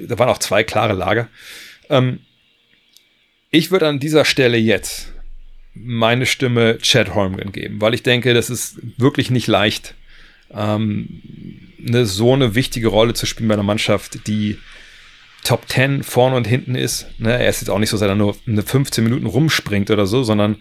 [0.00, 1.28] äh, da waren auch zwei klare Lager.
[1.88, 2.20] Ähm,
[3.50, 5.12] ich würde an dieser Stelle jetzt
[5.74, 9.94] meine Stimme Chad Holmgren geben, weil ich denke, das ist wirklich nicht leicht,
[10.54, 11.20] ähm,
[11.86, 14.58] eine, so eine wichtige Rolle zu spielen bei einer Mannschaft, die
[15.44, 17.06] Top 10 vorne und hinten ist.
[17.18, 17.32] Ne?
[17.32, 20.22] Er ist jetzt auch nicht so, dass er nur eine 15 Minuten rumspringt oder so,
[20.22, 20.58] sondern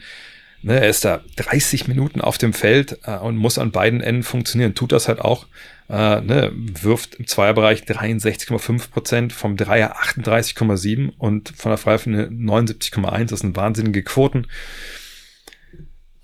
[0.63, 4.23] ne, er ist da 30 Minuten auf dem Feld äh, und muss an beiden Enden
[4.23, 4.73] funktionieren.
[4.73, 5.45] Tut das halt auch.
[5.91, 6.51] Äh, ne?
[6.55, 13.25] Wirft im Zweierbereich 63,5 Prozent, vom Dreier 38,7 und von der Freiwurf 79,1.
[13.25, 14.47] Das sind wahnsinnige Quoten.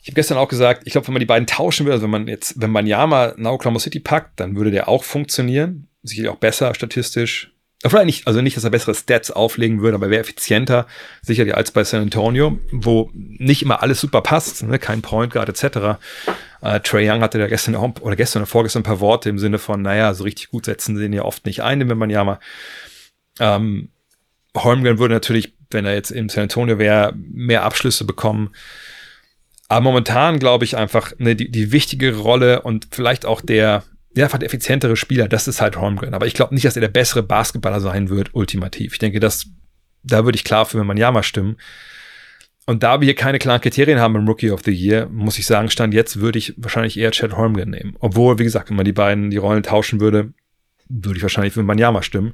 [0.01, 2.11] Ich habe gestern auch gesagt, ich glaube, wenn man die beiden tauschen würde, also wenn
[2.11, 5.89] man jetzt, wenn man Yama nach Oklahoma City packt, dann würde der auch funktionieren.
[6.01, 7.51] Sicherlich auch besser statistisch.
[7.85, 10.87] Vielleicht nicht, also nicht, dass er bessere Stats auflegen würde, aber wäre effizienter,
[11.21, 14.79] sicherlich als bei San Antonio, wo nicht immer alles super passt, ne?
[14.79, 15.99] kein Point Guard etc.
[16.61, 19.39] Äh, Trey Young hatte da gestern auch, oder gestern oder vorgestern ein paar Worte im
[19.39, 22.09] Sinne von, naja, so richtig gut setzen sie ihn ja oft nicht ein, wenn man
[22.09, 22.39] ja mal
[23.39, 23.89] ähm,
[24.55, 28.51] Holmgren würde natürlich, wenn er jetzt im San Antonio wäre, mehr Abschlüsse bekommen.
[29.67, 33.83] Aber momentan glaube ich einfach, ne, die, die wichtige Rolle und vielleicht auch der,
[34.15, 36.13] ja, einfach der effizientere Spieler, das ist halt Holmgren.
[36.13, 38.93] Aber ich glaube nicht, dass er der bessere Basketballer sein wird, ultimativ.
[38.93, 39.47] Ich denke, dass,
[40.03, 41.57] da würde ich klar für Manjama stimmen.
[42.67, 45.69] Und da wir keine klaren Kriterien haben im Rookie of the Year, muss ich sagen,
[45.69, 47.95] Stand jetzt würde ich wahrscheinlich eher Chad Holmgren nehmen.
[47.99, 50.33] Obwohl, wie gesagt, wenn man die beiden die Rollen tauschen würde,
[50.89, 52.33] würde ich wahrscheinlich für Manjama stimmen.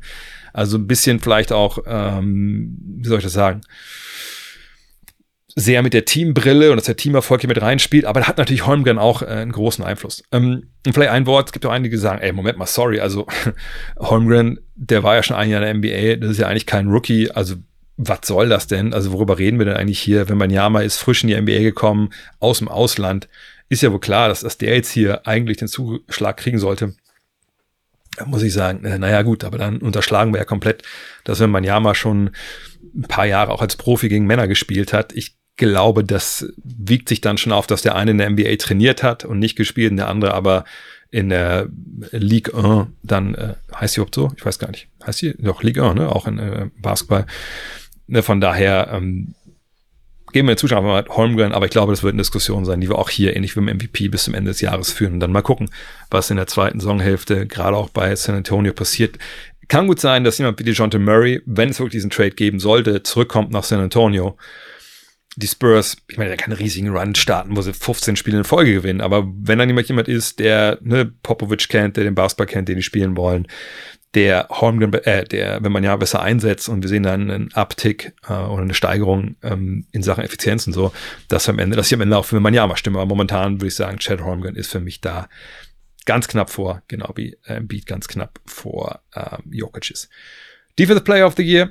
[0.52, 3.62] Also ein bisschen vielleicht auch, ähm, wie soll ich das sagen?
[5.56, 8.66] sehr mit der Teambrille und dass der Teamerfolg hier mit reinspielt, aber da hat natürlich
[8.66, 10.24] Holmgren auch äh, einen großen Einfluss.
[10.32, 13.00] Ähm, und vielleicht ein Wort, es gibt auch einige, die sagen, ey, Moment mal, sorry,
[13.00, 13.28] also
[14.00, 16.88] Holmgren, der war ja schon ein Jahr in der NBA, das ist ja eigentlich kein
[16.88, 17.56] Rookie, also
[17.98, 18.94] was soll das denn?
[18.94, 20.30] Also worüber reden wir denn eigentlich hier?
[20.30, 23.28] Wenn man Yama ist frisch in die NBA gekommen, aus dem Ausland,
[23.70, 26.96] ist ja wohl klar, dass, dass der jetzt hier eigentlich den Zuschlag kriegen sollte.
[28.18, 30.84] Da muss ich sagen, äh, naja gut, aber dann unterschlagen wir ja komplett,
[31.24, 32.32] dass wenn man Yama schon
[32.96, 37.22] ein paar Jahre auch als Profi gegen Männer gespielt hat, ich glaube, das wiegt sich
[37.22, 39.98] dann schon auf, dass der eine in der NBA trainiert hat und nicht gespielt, und
[39.98, 40.66] der andere aber
[41.12, 41.68] in der
[42.12, 44.32] Ligue 1 dann, äh, heißt sie überhaupt so?
[44.36, 44.88] Ich weiß gar nicht.
[45.06, 45.36] Heißt sie?
[45.38, 46.10] Doch, Ligue 1, ne?
[46.10, 47.28] Auch in äh, Basketball.
[48.08, 49.36] Ne, von daher, ähm,
[50.34, 52.90] geben wir den Zuschauern mal Holmgren, aber ich glaube, das wird eine Diskussion sein, die
[52.90, 55.32] wir auch hier ähnlich wie im MVP bis zum Ende des Jahres führen und dann
[55.32, 55.70] mal gucken,
[56.10, 59.18] was in der zweiten Saisonhälfte gerade auch bei San Antonio passiert.
[59.68, 63.04] Kann gut sein, dass jemand wie DeJounte Murray, wenn es wirklich diesen Trade geben sollte,
[63.04, 64.38] zurückkommt nach San Antonio
[65.36, 68.44] die Spurs, ich meine, der kann einen riesigen Run starten, wo sie 15 Spiele in
[68.44, 69.02] Folge gewinnen.
[69.02, 72.76] Aber wenn dann jemand jemand ist, der ne, Popovic kennt, der den Basketball kennt, den
[72.76, 73.48] die spielen wollen,
[74.14, 78.14] der Holmgren, äh, der, wenn man ja besser einsetzt und wir sehen dann einen Uptick
[78.28, 80.94] äh, oder eine Steigerung ähm, in Sachen Effizienz und so,
[81.28, 83.00] dass am Ende, dass ich am Ende auch für man ja mal stimme.
[83.00, 85.28] Aber momentan würde ich sagen, Chad Holmgren ist für mich da
[86.06, 90.10] ganz knapp vor, genau wie äh, Beat ganz knapp vor äh, Jokic ist.
[90.78, 91.70] Defensive Player of the Year,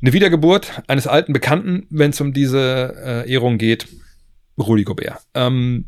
[0.00, 2.94] eine Wiedergeburt eines alten Bekannten, wenn es um diese
[3.26, 3.88] äh, Ehrung geht,
[4.58, 5.20] Rudi Gobert.
[5.34, 5.86] Ähm,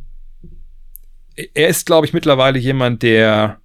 [1.55, 3.61] er ist, glaube ich, mittlerweile jemand, der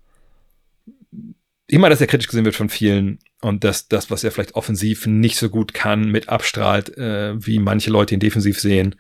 [1.68, 5.08] immer, dass er kritisch gesehen wird von vielen und dass das, was er vielleicht offensiv
[5.08, 8.96] nicht so gut kann, mit abstrahlt, äh, wie manche Leute ihn defensiv sehen.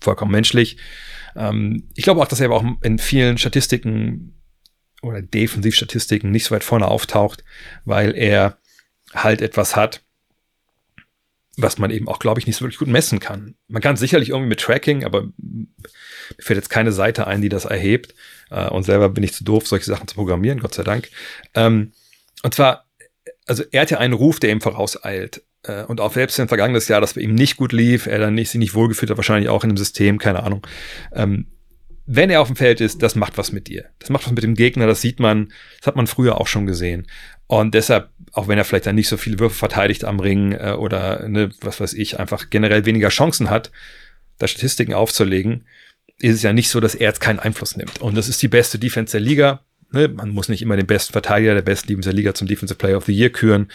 [0.00, 0.76] Vollkommen menschlich.
[1.36, 4.34] Ähm, ich glaube auch, dass er aber auch in vielen Statistiken
[5.02, 7.44] oder Defensivstatistiken nicht so weit vorne auftaucht,
[7.84, 8.58] weil er
[9.12, 10.02] halt etwas hat,
[11.62, 13.54] was man eben auch, glaube ich, nicht so wirklich gut messen kann.
[13.68, 15.66] Man kann sicherlich irgendwie mit Tracking, aber mir
[16.38, 18.14] fällt jetzt keine Seite ein, die das erhebt.
[18.50, 21.08] Äh, und selber bin ich zu doof, solche Sachen zu programmieren, Gott sei Dank.
[21.54, 21.92] Ähm,
[22.42, 22.86] und zwar,
[23.46, 25.42] also er hat ja einen Ruf, der ihm vorauseilt.
[25.62, 28.34] Äh, und auch selbst im vergangenen Jahr, dass bei ihm nicht gut lief, er dann
[28.34, 30.66] nicht, sich nicht wohlgefühlt hat, wahrscheinlich auch in dem System, keine Ahnung.
[32.12, 33.84] Wenn er auf dem Feld ist, das macht was mit dir.
[34.00, 36.66] Das macht was mit dem Gegner, das sieht man, das hat man früher auch schon
[36.66, 37.06] gesehen.
[37.46, 40.72] Und deshalb, auch wenn er vielleicht dann nicht so viele Würfe verteidigt am Ring äh,
[40.72, 43.70] oder, ne, was weiß ich, einfach generell weniger Chancen hat,
[44.38, 45.66] da Statistiken aufzulegen,
[46.18, 48.00] ist es ja nicht so, dass er jetzt keinen Einfluss nimmt.
[48.00, 49.64] Und das ist die beste Defense der Liga.
[49.92, 50.08] Ne?
[50.08, 52.96] Man muss nicht immer den besten Verteidiger der besten Defense der Liga zum Defensive Player
[52.96, 53.70] of the Year küren.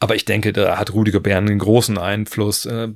[0.00, 2.66] Aber ich denke, da hat Rudiger Bern einen großen Einfluss.
[2.66, 2.88] Äh,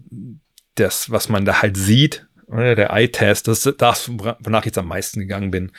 [0.74, 4.88] das, was man da halt sieht, der Eye-Test, das ist das, wonach ich jetzt am
[4.88, 5.72] meisten gegangen bin.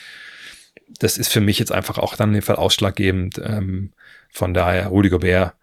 [0.99, 3.39] das ist für mich jetzt einfach auch dann in dem Fall ausschlaggebend.
[3.43, 3.93] Ähm,
[4.31, 5.53] von daher, Rudy Gobert.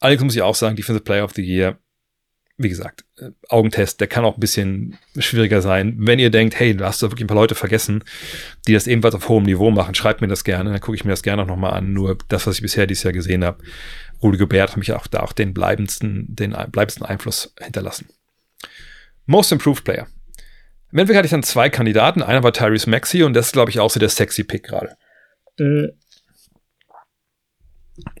[0.00, 1.78] Allerdings muss ich auch sagen, Defensive Player of the Year,
[2.58, 5.96] wie gesagt, äh, Augentest, der kann auch ein bisschen schwieriger sein.
[5.98, 8.04] Wenn ihr denkt, hey, du hast da wirklich ein paar Leute vergessen,
[8.66, 11.12] die das ebenfalls auf hohem Niveau machen, schreibt mir das gerne, dann gucke ich mir
[11.12, 11.92] das gerne auch nochmal an.
[11.92, 13.62] Nur das, was ich bisher dieses Jahr gesehen habe,
[14.22, 18.08] Rudy Gobert hat mich auch da auch den bleibendsten, den bleibendsten Einfluss hinterlassen.
[19.26, 20.06] Most Improved Player.
[20.92, 22.22] Im Endeffekt hatte ich dann zwei Kandidaten.
[22.22, 24.96] Einer war Tyrese Maxey und das ist, glaube ich, auch so der sexy Pick gerade.
[25.58, 25.88] Äh.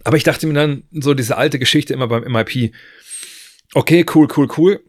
[0.04, 2.72] Aber ich dachte mir dann so diese alte Geschichte immer beim MIP.
[3.74, 4.80] Okay, cool, cool, cool.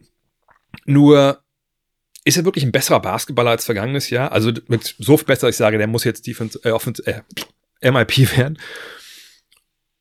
[0.86, 1.42] Nur
[2.24, 4.32] ist er wirklich ein besserer Basketballer als vergangenes Jahr?
[4.32, 4.52] Also
[4.98, 8.58] so viel besser, ich sage, der muss jetzt Defense, äh, Offense, äh, MIP werden.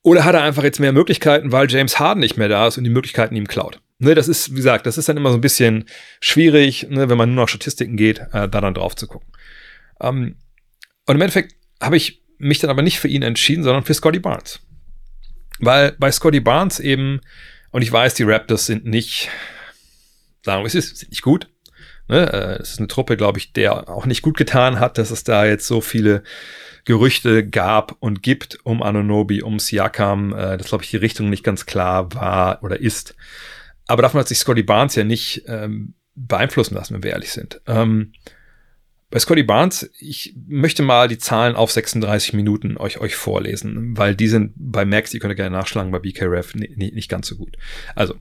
[0.01, 2.85] Oder hat er einfach jetzt mehr Möglichkeiten, weil James Harden nicht mehr da ist und
[2.85, 3.81] die Möglichkeiten ihm klaut?
[3.99, 5.85] Ne, das ist, wie gesagt, das ist dann immer so ein bisschen
[6.21, 9.27] schwierig, ne, wenn man nur nach Statistiken geht, äh, da dann drauf zu gucken.
[9.99, 10.35] Ähm,
[11.07, 14.19] und im Endeffekt habe ich mich dann aber nicht für ihn entschieden, sondern für Scotty
[14.19, 14.59] Barnes.
[15.59, 17.21] Weil bei Scotty Barnes eben,
[17.71, 19.29] und ich weiß, die Raptors sind nicht,
[20.43, 21.49] sagen wir es ist, sind nicht gut.
[22.07, 22.31] Ne?
[22.31, 25.23] Äh, es ist eine Truppe, glaube ich, der auch nicht gut getan hat, dass es
[25.23, 26.23] da jetzt so viele
[26.85, 31.43] Gerüchte gab und gibt um Anonobi, um Siakam, äh, das glaube ich die Richtung nicht
[31.43, 33.15] ganz klar war oder ist.
[33.87, 37.61] Aber davon hat sich Scotty Barnes ja nicht ähm, beeinflussen lassen, wenn wir ehrlich sind.
[37.67, 38.13] Ähm,
[39.09, 44.15] bei Scotty Barnes, ich möchte mal die Zahlen auf 36 Minuten euch, euch vorlesen, weil
[44.15, 47.37] die sind bei Max, die könnt ihr gerne nachschlagen, bei BKRF nicht, nicht ganz so
[47.37, 47.57] gut.
[47.95, 48.15] Also,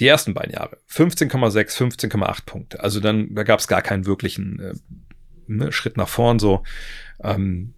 [0.00, 1.76] die ersten beiden Jahre, 15,6,
[2.08, 2.80] 15,8 Punkte.
[2.80, 4.74] Also dann, da gab es gar keinen wirklichen äh,
[5.46, 6.62] ne, Schritt nach vorn so.
[7.20, 7.74] Ähm,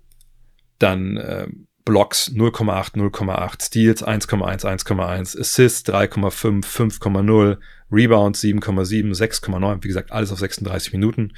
[0.79, 1.49] dann äh,
[1.85, 7.59] Blocks 0,8, 0,8, Steals 1,1, 1,1, Assists 3,5, 5,0,
[7.91, 11.33] Rebounds 7,7, 6,9, wie gesagt, alles auf 36 Minuten.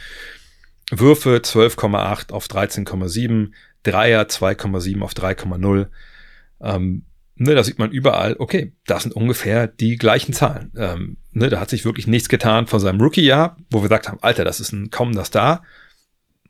[0.90, 5.88] Würfe 12,8 auf 13,7, Dreier 2,7 auf 3,0.
[6.60, 7.04] Ähm,
[7.36, 10.72] ne, da sieht man überall, okay, das sind ungefähr die gleichen Zahlen.
[10.76, 14.18] Ähm, ne, da hat sich wirklich nichts getan von seinem Rookie-Jahr, wo wir gesagt haben,
[14.22, 15.62] Alter, das ist ein kommender Star,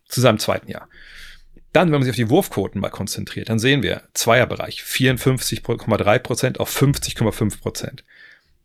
[0.06, 0.88] zu seinem zweiten Jahr.
[1.72, 6.74] Dann, wenn man sich auf die Wurfquoten mal konzentriert, dann sehen wir Zweierbereich 54,3% auf
[6.74, 8.00] 50,5%.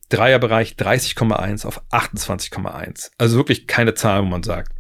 [0.10, 3.12] Dreierbereich 30,1 auf 28,1.
[3.18, 4.74] Also wirklich keine Zahl, wo man sagt,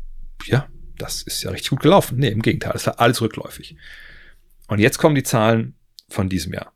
[0.45, 0.67] ja,
[0.97, 2.17] das ist ja richtig gut gelaufen.
[2.17, 3.75] Nee, im Gegenteil, das war alles rückläufig.
[4.67, 5.75] Und jetzt kommen die Zahlen
[6.09, 6.73] von diesem Jahr.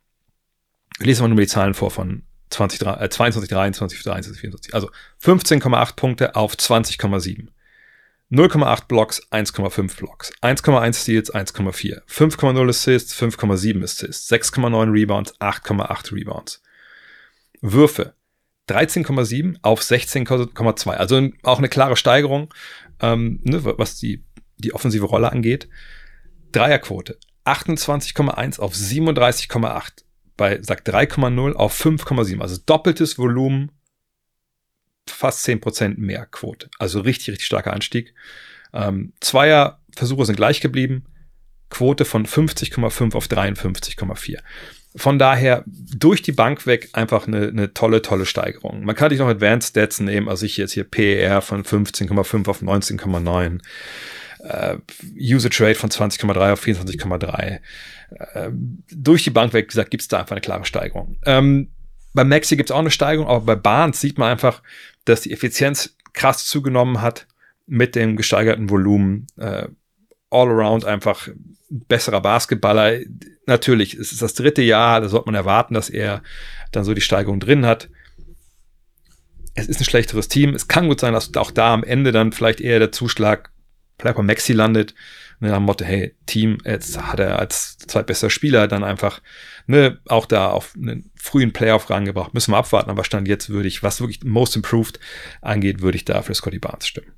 [1.00, 4.74] Ich lese mal nur die Zahlen vor von 20, äh, 22, 23, 23, 24.
[4.74, 4.90] Also
[5.22, 7.48] 15,8 Punkte auf 20,7.
[8.32, 16.62] 0,8 Blocks, 1,5 Blocks, 1,1 Steals, 1,4, 5,0 Assists, 5,7 Assists, 6,9 Rebounds, 8,8 Rebounds.
[17.62, 18.16] Würfe.
[18.70, 22.54] 13,7 auf 16,2, also auch eine klare Steigerung,
[23.02, 24.24] ähm, ne, was die,
[24.58, 25.68] die offensive Rolle angeht.
[26.54, 27.18] Dreierquote.
[27.44, 30.04] 28,1 auf 37,8
[30.38, 33.72] bei sagt 3,0 auf 5,7, also doppeltes Volumen
[35.12, 36.70] fast 10% mehr Quote.
[36.80, 38.14] Also richtig, richtig starker Anstieg.
[38.74, 41.06] Ähm, Zweier-Versuche sind gleich geblieben.
[41.70, 44.40] Quote von 50,5 auf 53,4.
[44.96, 48.84] Von daher durch die Bank weg einfach eine, eine tolle, tolle Steigerung.
[48.84, 52.62] Man kann sich noch Advanced Stats nehmen, also ich jetzt hier PER von 15,5 auf
[52.62, 53.60] 19,9.
[54.44, 54.80] Uh,
[55.20, 57.60] Usage Rate von 20,3 auf 24,3.
[58.12, 58.52] Uh,
[58.90, 61.18] durch die Bank weg, gesagt, gibt es da einfach eine klare Steigerung.
[61.26, 61.70] Ähm,
[62.14, 64.62] bei Maxi gibt es auch eine Steigerung, aber bei Barnes sieht man einfach,
[65.06, 67.28] dass die Effizienz krass zugenommen hat
[67.66, 69.28] mit dem gesteigerten Volumen.
[69.38, 69.68] Äh,
[70.30, 71.28] all around einfach
[71.70, 73.00] besserer Basketballer.
[73.46, 76.24] Natürlich, es ist das dritte Jahr, da sollte man erwarten, dass er
[76.72, 77.90] dann so die Steigerung drin hat.
[79.54, 80.54] Es ist ein schlechteres Team.
[80.54, 83.52] Es kann gut sein, dass auch da am Ende dann vielleicht eher der Zuschlag
[84.04, 84.94] bei Maxi landet.
[85.40, 89.22] Ne, am Motto, hey, Team, jetzt hat er als zweitbester Spieler dann einfach
[89.66, 92.34] ne, auch da auf einen frühen Playoff rangebracht.
[92.34, 95.00] Müssen wir abwarten, aber Stand jetzt würde ich, was wirklich Most Improved
[95.42, 97.12] angeht, würde ich da für Scotty Barnes stimmen.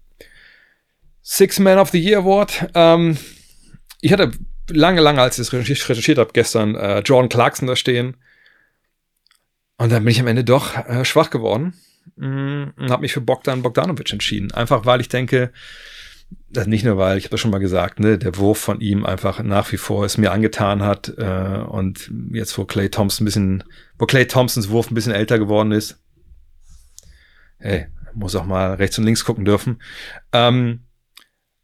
[1.21, 2.69] Six Man of the Year Award.
[2.75, 3.17] Ähm,
[4.01, 4.31] ich hatte
[4.69, 8.17] lange, lange, als ich das recherchiert habe, gestern äh, Jordan Clarkson da stehen.
[9.77, 11.73] Und dann bin ich am Ende doch äh, schwach geworden
[12.15, 14.51] mm, und habe mich für Bogdan Bogdanovic entschieden.
[14.51, 15.51] Einfach weil ich denke,
[16.53, 19.05] das nicht nur, weil, ich habe das schon mal gesagt, ne, der Wurf von ihm
[19.05, 23.25] einfach nach wie vor es mir angetan hat äh, und jetzt, wo Clay Thompson ein
[23.25, 23.63] bisschen,
[23.97, 26.01] wo Clay Thompsons Wurf ein bisschen älter geworden ist,
[27.57, 29.81] hey, muss auch mal rechts und links gucken dürfen.
[30.31, 30.85] Ähm,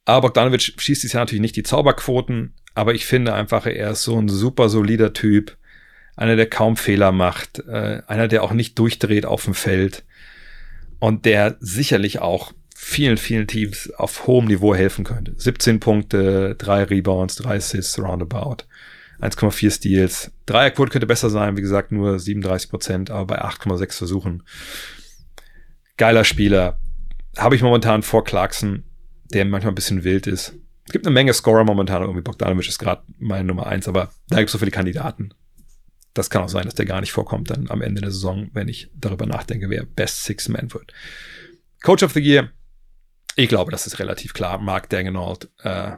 [0.06, 4.04] aber Bogdanovic schießt dieses Jahr natürlich nicht die Zauberquoten, aber ich finde einfach, er ist
[4.04, 5.58] so ein super solider Typ,
[6.16, 10.04] einer, der kaum Fehler macht, äh, einer, der auch nicht durchdreht auf dem Feld
[11.00, 15.34] und der sicherlich auch vielen, vielen Teams auf hohem Niveau helfen könnte.
[15.36, 18.64] 17 Punkte, 3 Rebounds, 3 Assists, roundabout.
[19.20, 20.32] 1,4 Steals.
[20.46, 24.44] Dreierquote könnte besser sein, wie gesagt, nur 37 Prozent, aber bei 8,6 Versuchen.
[25.98, 26.80] Geiler Spieler.
[27.38, 28.86] Habe ich momentan vor Clarkson,
[29.26, 30.54] der manchmal ein bisschen wild ist.
[30.86, 34.38] Es gibt eine Menge Scorer momentan, irgendwie Bogdanovic ist gerade meine Nummer eins, aber da
[34.38, 35.34] gibt es so viele Kandidaten.
[36.14, 38.70] Das kann auch sein, dass der gar nicht vorkommt dann am Ende der Saison, wenn
[38.70, 40.94] ich darüber nachdenke, wer Best Six Man wird.
[41.84, 42.52] Coach of the Year,
[43.36, 44.60] ich glaube, das ist relativ klar.
[44.60, 45.92] Mark Dagenalt, äh,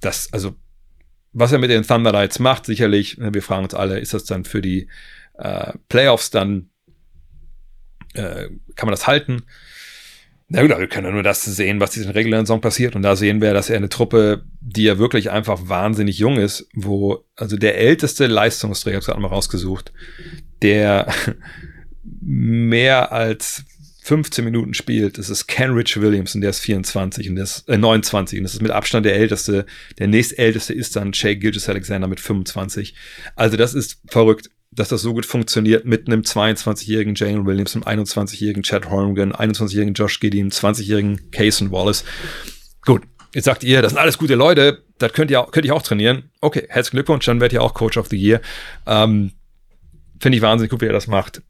[0.00, 0.56] das, also
[1.32, 4.24] was er mit den Thunder Knights macht, sicherlich, ne, wir fragen uns alle, ist das
[4.24, 4.88] dann für die
[5.38, 6.70] äh, Playoffs dann,
[8.14, 9.44] äh, kann man das halten?
[10.52, 12.96] Na gut, wir können nur das sehen, was diesen regulären Song passiert.
[12.96, 16.68] Und da sehen wir, dass er eine Truppe, die ja wirklich einfach wahnsinnig jung ist,
[16.74, 19.92] wo, also der älteste Leistungsträger, ich habe gerade mal rausgesucht,
[20.60, 21.06] der
[22.02, 23.64] mehr als
[24.10, 27.78] 15 Minuten spielt, das ist Kenrich Williams und der ist 24 und der ist äh,
[27.78, 29.66] 29 und das ist mit Abstand der älteste.
[30.00, 32.96] Der nächstälteste ist dann Shea Gilgis Alexander mit 25.
[33.36, 38.04] Also das ist verrückt, dass das so gut funktioniert mit einem 22-jährigen Jalen Williams, einem
[38.04, 42.02] 21-jährigen Chad Holmgren, 21-jährigen Josh Gideon, 20-jährigen Cason Wallace.
[42.84, 43.02] Gut,
[43.32, 45.82] jetzt sagt ihr, das sind alles gute Leute, das könnt ihr auch, könnt ihr auch
[45.82, 46.30] trainieren.
[46.40, 48.40] Okay, herzlichen Glückwunsch, dann werdet ihr auch Coach of the Year.
[48.88, 49.30] Ähm,
[50.18, 51.42] Finde ich wahnsinnig gut, wie er das macht.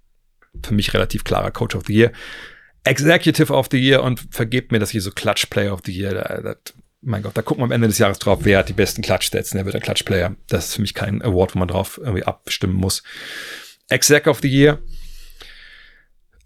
[0.63, 2.13] Für mich relativ klarer Coach of the Year.
[2.85, 6.14] Executive of the Year und vergebt mir, dass ich so Clutch Player of the Year,
[6.14, 8.74] da, das, mein Gott, da gucken wir am Ende des Jahres drauf, wer hat die
[8.74, 10.37] besten Clutch-Stats, wer wird der Clutch-Player.
[10.49, 13.03] Das ist für mich kein Award, wo man drauf irgendwie abstimmen muss.
[13.89, 14.78] Exec of the Year.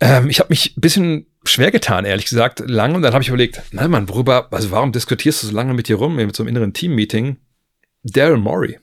[0.00, 2.94] Ähm, ich habe mich ein bisschen schwer getan, ehrlich gesagt, lange.
[2.94, 5.88] Und dann habe ich überlegt, nein, Mann, worüber, also warum diskutierst du so lange mit
[5.88, 7.36] dir rum, mit so einem inneren Team-Meeting?
[8.02, 8.78] Daryl Morey.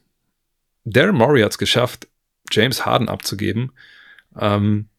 [0.84, 2.08] Daryl Morey hat es geschafft,
[2.52, 3.72] James Harden abzugeben.
[4.40, 4.90] Ähm,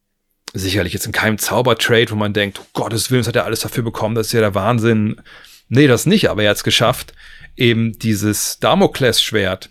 [0.52, 3.82] sicherlich jetzt in keinem Zaubertrade, wo man denkt, oh Gottes Willen, hat er alles dafür
[3.82, 5.20] bekommen, das ist ja der Wahnsinn.
[5.68, 7.14] Nee, das nicht, aber er hat es geschafft,
[7.56, 9.70] eben dieses Damoklesschwert,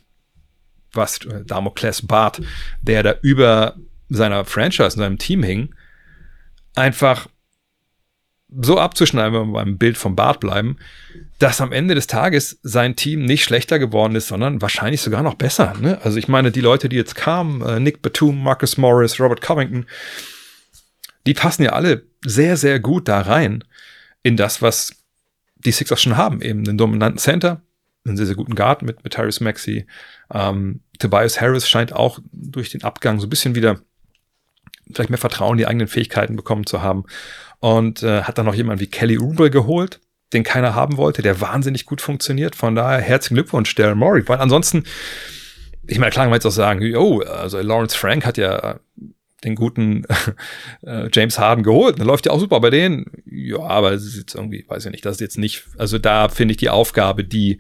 [0.93, 2.41] was äh, Damokles Bart,
[2.82, 3.75] der da über
[4.09, 5.75] seiner Franchise, in seinem Team hing,
[6.75, 7.27] einfach
[8.59, 10.77] so abzuschneiden, wenn wir beim Bild vom Bart bleiben,
[11.39, 15.36] dass am Ende des Tages sein Team nicht schlechter geworden ist, sondern wahrscheinlich sogar noch
[15.36, 15.73] besser.
[15.79, 15.99] Ne?
[16.03, 19.86] Also ich meine, die Leute, die jetzt kamen, äh, Nick Batum, Marcus Morris, Robert Covington,
[21.28, 23.63] die passen ja alle sehr, sehr gut da rein
[24.24, 24.93] in das, was
[25.55, 26.41] die Sixers schon haben.
[26.41, 27.61] Eben einen dominanten Center,
[28.05, 29.86] einen sehr, sehr guten Guard mit, mit Tyrese Maxey.
[30.34, 33.80] Ähm, Tobias Harris scheint auch durch den Abgang so ein bisschen wieder
[34.93, 37.05] vielleicht mehr Vertrauen in die eigenen Fähigkeiten bekommen zu haben.
[37.59, 39.99] Und äh, hat dann noch jemanden wie Kelly Oubre geholt,
[40.34, 42.55] den keiner haben wollte, der wahnsinnig gut funktioniert.
[42.55, 44.28] Von daher herzlichen Glückwunsch, Daryl Morey.
[44.28, 44.84] Weil ansonsten,
[45.86, 48.80] ich meine, klar kann man jetzt auch sagen, oh, also Lawrence Frank hat ja
[49.43, 50.05] den guten
[50.83, 51.97] äh, James Harden geholt.
[51.97, 53.05] Der läuft ja auch super bei denen.
[53.25, 56.29] Ja, aber es ist jetzt irgendwie, weiß ich nicht, das ist jetzt nicht, also da
[56.29, 57.59] finde ich die Aufgabe, die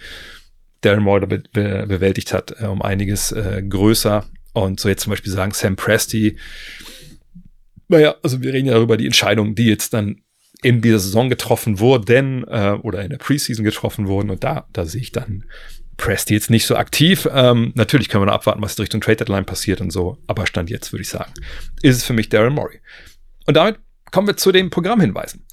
[0.81, 4.25] Darren Moore be be bewältigt hat, äh, um einiges äh, größer.
[4.53, 6.37] Und so jetzt zum Beispiel sagen, Sam Presti,
[7.87, 10.21] naja, also wir reden ja darüber, die Entscheidungen, die jetzt dann
[10.63, 14.29] in dieser Saison getroffen wurden äh, oder in der Preseason getroffen wurden.
[14.29, 15.45] Und da, da sehe ich dann
[16.07, 17.27] Jetzt nicht so aktiv.
[17.31, 20.17] Ähm, natürlich können wir noch abwarten, was Richtung Trade Deadline passiert und so.
[20.27, 21.33] Aber Stand jetzt würde ich sagen,
[21.81, 22.79] ist es für mich Darren Morey.
[23.45, 23.79] Und damit
[24.11, 25.45] kommen wir zu den Programmhinweisen.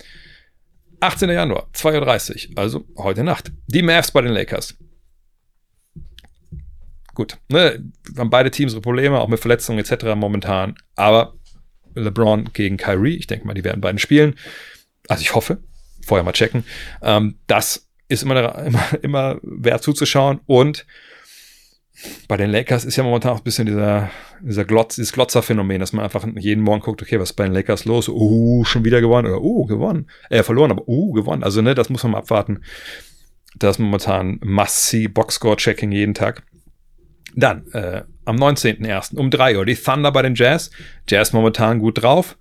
[1.01, 1.31] 18.
[1.31, 3.53] Januar, 2.30 Uhr, also heute Nacht.
[3.69, 4.77] Die Mavs bei den Lakers.
[7.15, 7.85] Gut, ne,
[8.17, 10.05] haben beide Teams ihre Probleme, auch mit Verletzungen etc.
[10.17, 10.75] momentan.
[10.97, 11.35] Aber
[11.95, 14.35] LeBron gegen Kyrie, ich denke mal, die werden beiden spielen.
[15.09, 15.63] Also ich hoffe,
[16.05, 16.65] vorher mal checken.
[17.03, 20.41] Ähm, das ist immer, immer, immer wert zuzuschauen.
[20.47, 20.87] Und
[22.29, 25.93] bei den Lakers ist ja momentan auch ein bisschen dieser, dieser Glotz, dieses Glotzer-Phänomen, dass
[25.93, 28.09] man einfach jeden Morgen guckt, okay, was ist bei den Lakers los?
[28.09, 30.09] Uh, schon wieder gewonnen oder uh, gewonnen.
[30.31, 31.43] Äh, verloren, aber uh, gewonnen.
[31.43, 32.63] Also, ne, das muss man mal abwarten.
[33.57, 36.45] Das ist momentan must-see Boxscore-Checking jeden Tag.
[37.35, 39.17] Dann, äh, am 19.01.
[39.17, 40.71] um 3 Uhr die Thunder bei den Jazz.
[41.09, 42.37] Jazz momentan gut drauf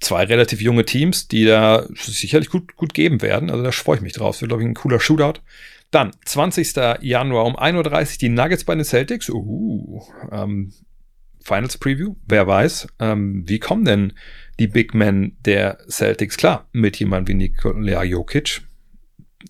[0.00, 3.50] zwei relativ junge Teams, die da sicherlich gut, gut geben werden.
[3.50, 4.36] Also da freue ich mich drauf.
[4.36, 5.40] Das wird, glaube ich, ein cooler Shootout.
[5.90, 6.74] Dann, 20.
[7.00, 9.30] Januar um 1.30 Uhr die Nuggets bei den Celtics.
[9.30, 10.72] Uh, ähm,
[11.42, 12.88] Finals Preview, wer weiß.
[12.98, 14.12] Ähm, wie kommen denn
[14.58, 18.62] die Big Men der Celtics klar mit jemand wie Nikola Jokic?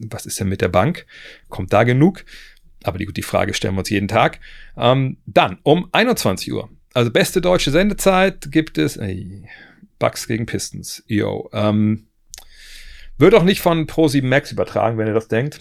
[0.01, 1.07] Was ist denn mit der Bank?
[1.49, 2.25] Kommt da genug?
[2.85, 4.41] Aber die, die Frage stellen wir uns jeden Tag.
[4.77, 6.69] Ähm, dann um 21 Uhr.
[6.93, 8.99] Also beste deutsche Sendezeit gibt es.
[8.99, 9.49] Ey,
[9.99, 11.03] Bucks gegen Pistons.
[11.07, 11.49] Yo.
[11.53, 12.09] Ähm,
[13.19, 15.61] wird auch nicht von Pro7 Max übertragen, wenn ihr das denkt.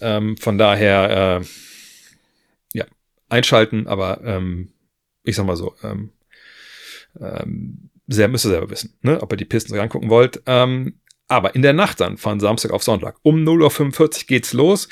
[0.00, 1.46] Ähm, von daher, äh,
[2.74, 2.84] ja,
[3.28, 4.72] einschalten, aber ähm,
[5.24, 6.12] ich sag mal so, ähm,
[7.20, 9.22] ähm, sehr, müsst ihr selber wissen, ne?
[9.22, 10.42] ob ihr die Pistons angucken wollt.
[10.46, 14.88] Ähm, Aber in der Nacht dann von Samstag auf Sonntag um 0.45 Uhr geht's los.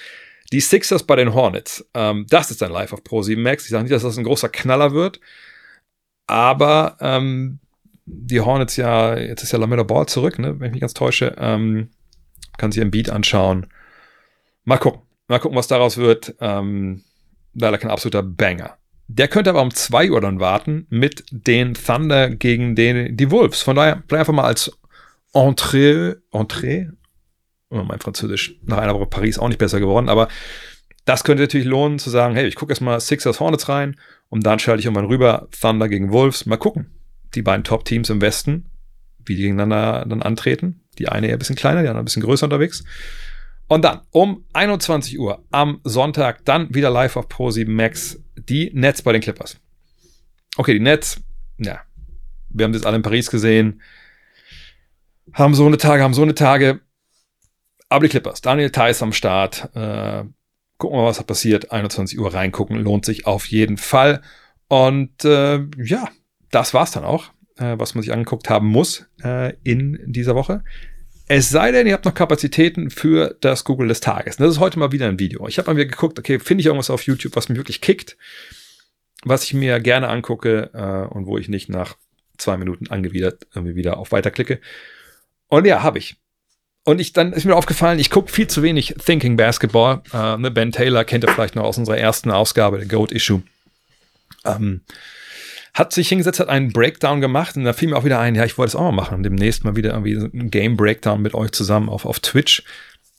[0.50, 1.86] Die Sixers bei den Hornets.
[1.94, 3.64] Ähm, das ist dann live auf Pro 7 Max.
[3.64, 5.20] Ich sage nicht, dass das ein großer Knaller wird.
[6.26, 7.58] Aber ähm,
[8.06, 11.34] die Hornets ja, jetzt ist ja Lamella Ball zurück, ne, wenn ich mich ganz täusche.
[11.38, 11.90] Ähm,
[12.58, 13.66] kann sich ein Beat anschauen.
[14.64, 15.02] Mal gucken.
[15.28, 16.34] Mal gucken, was daraus wird.
[16.40, 17.02] Ähm,
[17.54, 18.76] leider kein absoluter Banger.
[19.08, 23.62] Der könnte aber um 2 Uhr dann warten mit den Thunder gegen den, die Wolves.
[23.62, 24.70] Von daher bleib einfach mal als
[25.32, 26.90] Entrée, Entrée,
[27.70, 30.28] oh, mein Französisch nach einer Woche Paris auch nicht besser geworden, aber
[31.04, 33.98] das könnte natürlich lohnen zu sagen, hey, ich gucke erstmal Sixers Hornets rein
[34.28, 36.46] und dann schalte ich irgendwann rüber Thunder gegen Wolves.
[36.46, 36.90] Mal gucken.
[37.34, 38.66] Die beiden Top-Teams im Westen,
[39.24, 40.82] wie die gegeneinander dann antreten.
[40.98, 42.84] Die eine eher ein bisschen kleiner, die andere ein bisschen größer unterwegs.
[43.68, 48.70] Und dann um 21 Uhr am Sonntag dann wieder live auf Pro 7 Max die
[48.74, 49.58] Nets bei den Clippers.
[50.56, 51.20] Okay, die Nets,
[51.58, 51.80] ja,
[52.50, 53.80] wir haben das alle in Paris gesehen,
[55.32, 56.80] haben so eine Tage, haben so eine Tage.
[57.88, 60.24] Aber die Clippers, Daniel Theiss am Start, äh,
[60.78, 61.72] gucken wir mal, was da passiert.
[61.72, 64.22] 21 Uhr reingucken, lohnt sich auf jeden Fall.
[64.68, 66.08] Und äh, ja,
[66.52, 70.62] das war's dann auch, äh, was man sich angeguckt haben muss äh, in dieser Woche.
[71.26, 74.36] Es sei denn, ihr habt noch Kapazitäten für das Google des Tages.
[74.36, 75.48] Das ist heute mal wieder ein Video.
[75.48, 78.16] Ich habe mal wieder geguckt, okay, finde ich irgendwas auf YouTube, was mich wirklich kickt,
[79.24, 81.96] was ich mir gerne angucke äh, und wo ich nicht nach
[82.36, 84.60] zwei Minuten angewidert irgendwie wieder auf Weiter klicke.
[85.48, 86.16] Und ja, habe ich.
[86.84, 90.02] Und ich dann ist mir aufgefallen, ich gucke viel zu wenig Thinking Basketball.
[90.12, 93.42] Äh, ne, ben Taylor kennt ihr vielleicht noch aus unserer ersten Ausgabe, der Goat Issue.
[94.44, 94.80] Ähm,
[95.74, 98.44] hat sich hingesetzt, hat einen Breakdown gemacht und da fiel mir auch wieder ein, ja,
[98.44, 101.52] ich wollte es auch mal machen demnächst mal wieder irgendwie ein Game Breakdown mit euch
[101.52, 102.62] zusammen auf, auf Twitch.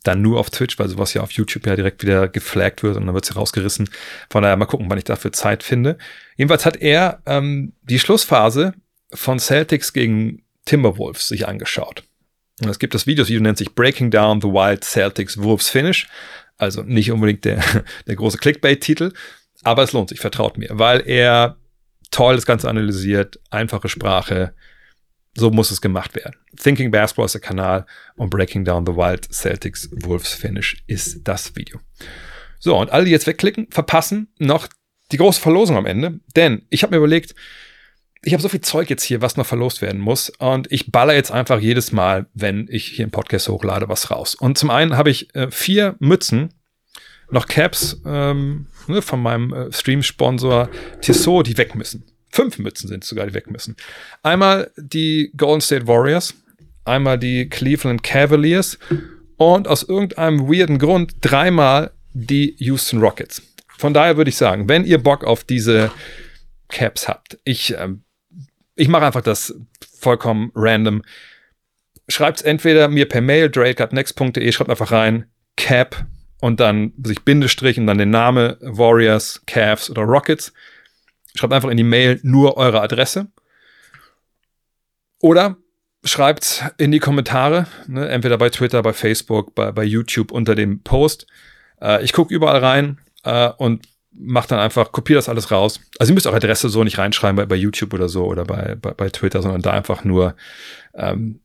[0.04, 3.06] Dann nur auf Twitch, weil sowas ja auf YouTube ja direkt wieder geflaggt wird und
[3.06, 3.90] dann wird es rausgerissen.
[4.30, 5.98] Von daher mal gucken, wann ich dafür Zeit finde.
[6.36, 8.74] Jedenfalls hat er ähm, die Schlussphase
[9.14, 12.04] von Celtics gegen Timberwolves sich angeschaut.
[12.62, 15.70] Und es gibt das Video, das Video nennt sich Breaking Down the Wild Celtics Wolves
[15.70, 16.08] Finish.
[16.58, 17.64] Also nicht unbedingt der,
[18.08, 19.14] der große Clickbait-Titel,
[19.64, 21.58] aber es lohnt sich, vertraut mir, weil er
[22.14, 24.54] toll das Ganze analysiert, einfache Sprache.
[25.36, 26.36] So muss es gemacht werden.
[26.56, 27.86] Thinking Basketball ist der Kanal
[28.16, 31.80] und Breaking Down the Wild Celtics Wolves Finish ist das Video.
[32.60, 34.68] So, und alle, die jetzt wegklicken, verpassen noch
[35.12, 36.20] die große Verlosung am Ende.
[36.36, 37.34] Denn ich habe mir überlegt,
[38.22, 40.30] ich habe so viel Zeug jetzt hier, was noch verlost werden muss.
[40.30, 44.36] Und ich baller jetzt einfach jedes Mal, wenn ich hier einen Podcast hochlade, was raus.
[44.36, 46.54] Und zum einen habe ich äh, vier Mützen,
[47.34, 50.70] noch Caps ähm, ne, von meinem äh, Stream-Sponsor
[51.02, 52.06] Tissot, die weg müssen.
[52.30, 53.76] Fünf Mützen sind sogar, die weg müssen.
[54.24, 56.34] Einmal die Golden State Warriors,
[56.86, 58.80] einmal die Cleveland Cavaliers
[59.38, 63.42] und aus irgendeinem weirden Grund dreimal die Houston Rockets.
[63.78, 65.92] Von daher würde ich sagen, wenn ihr Bock auf diese
[66.70, 68.04] Caps habt, ich ähm,
[68.76, 69.54] ich mache einfach das
[70.00, 71.04] vollkommen random.
[72.08, 75.26] Schreibt es entweder mir per Mail, drake.next.de, schreibt einfach rein,
[75.56, 76.06] Cap
[76.44, 80.52] und dann sich Bindestrich und dann den Name Warriors, Cavs oder Rockets.
[81.36, 83.28] Schreibt einfach in die Mail nur eure Adresse.
[85.22, 85.56] Oder
[86.04, 90.84] schreibt in die Kommentare, ne, entweder bei Twitter, bei Facebook, bei, bei YouTube unter dem
[90.84, 91.28] Post.
[91.82, 95.80] Äh, ich gucke überall rein äh, und macht dann einfach, kopiert das alles raus.
[95.98, 98.76] Also ihr müsst auch Adresse so nicht reinschreiben bei, bei YouTube oder so oder bei,
[98.76, 100.36] bei, bei Twitter, sondern da einfach nur
[100.94, 101.40] ähm,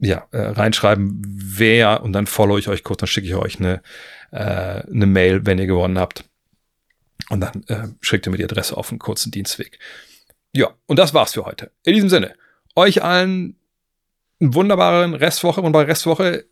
[0.00, 3.82] ja, äh, reinschreiben, wer und dann follow ich euch kurz, dann schicke ich euch eine,
[4.32, 6.24] äh, eine Mail, wenn ihr gewonnen habt.
[7.28, 9.78] Und dann äh, schickt ihr mir die Adresse auf einen kurzen Dienstweg.
[10.52, 11.70] Ja, und das war's für heute.
[11.84, 12.34] In diesem Sinne,
[12.74, 13.56] euch allen
[14.40, 16.46] einen wunderbaren Restwoche, und bei Restwoche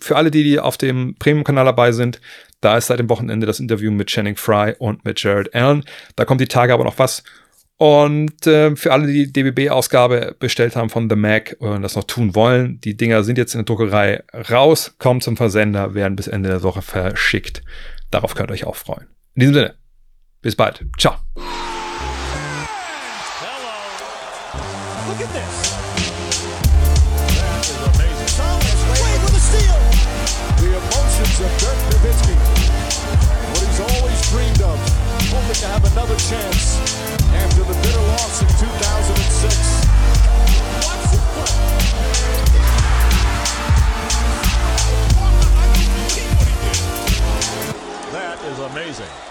[0.00, 2.20] für alle, die, die auf dem Premium-Kanal dabei sind,
[2.60, 5.84] da ist seit dem Wochenende das Interview mit Channing Fry und mit Jared Allen.
[6.16, 7.22] Da kommt die Tage aber noch was.
[7.78, 12.04] Und äh, für alle, die die DBB-Ausgabe bestellt haben von The Mac und das noch
[12.04, 16.26] tun wollen, die Dinger sind jetzt in der Druckerei raus, kommen zum Versender, werden bis
[16.26, 17.62] Ende der Woche verschickt.
[18.10, 19.06] Darauf könnt ihr euch auch freuen.
[19.34, 19.74] In diesem Sinne,
[20.40, 20.84] bis bald.
[20.96, 21.16] Ciao.
[36.28, 36.85] Chance
[38.16, 39.86] loss in 2006.
[40.86, 41.52] Watch this play.
[48.12, 49.25] That is amazing.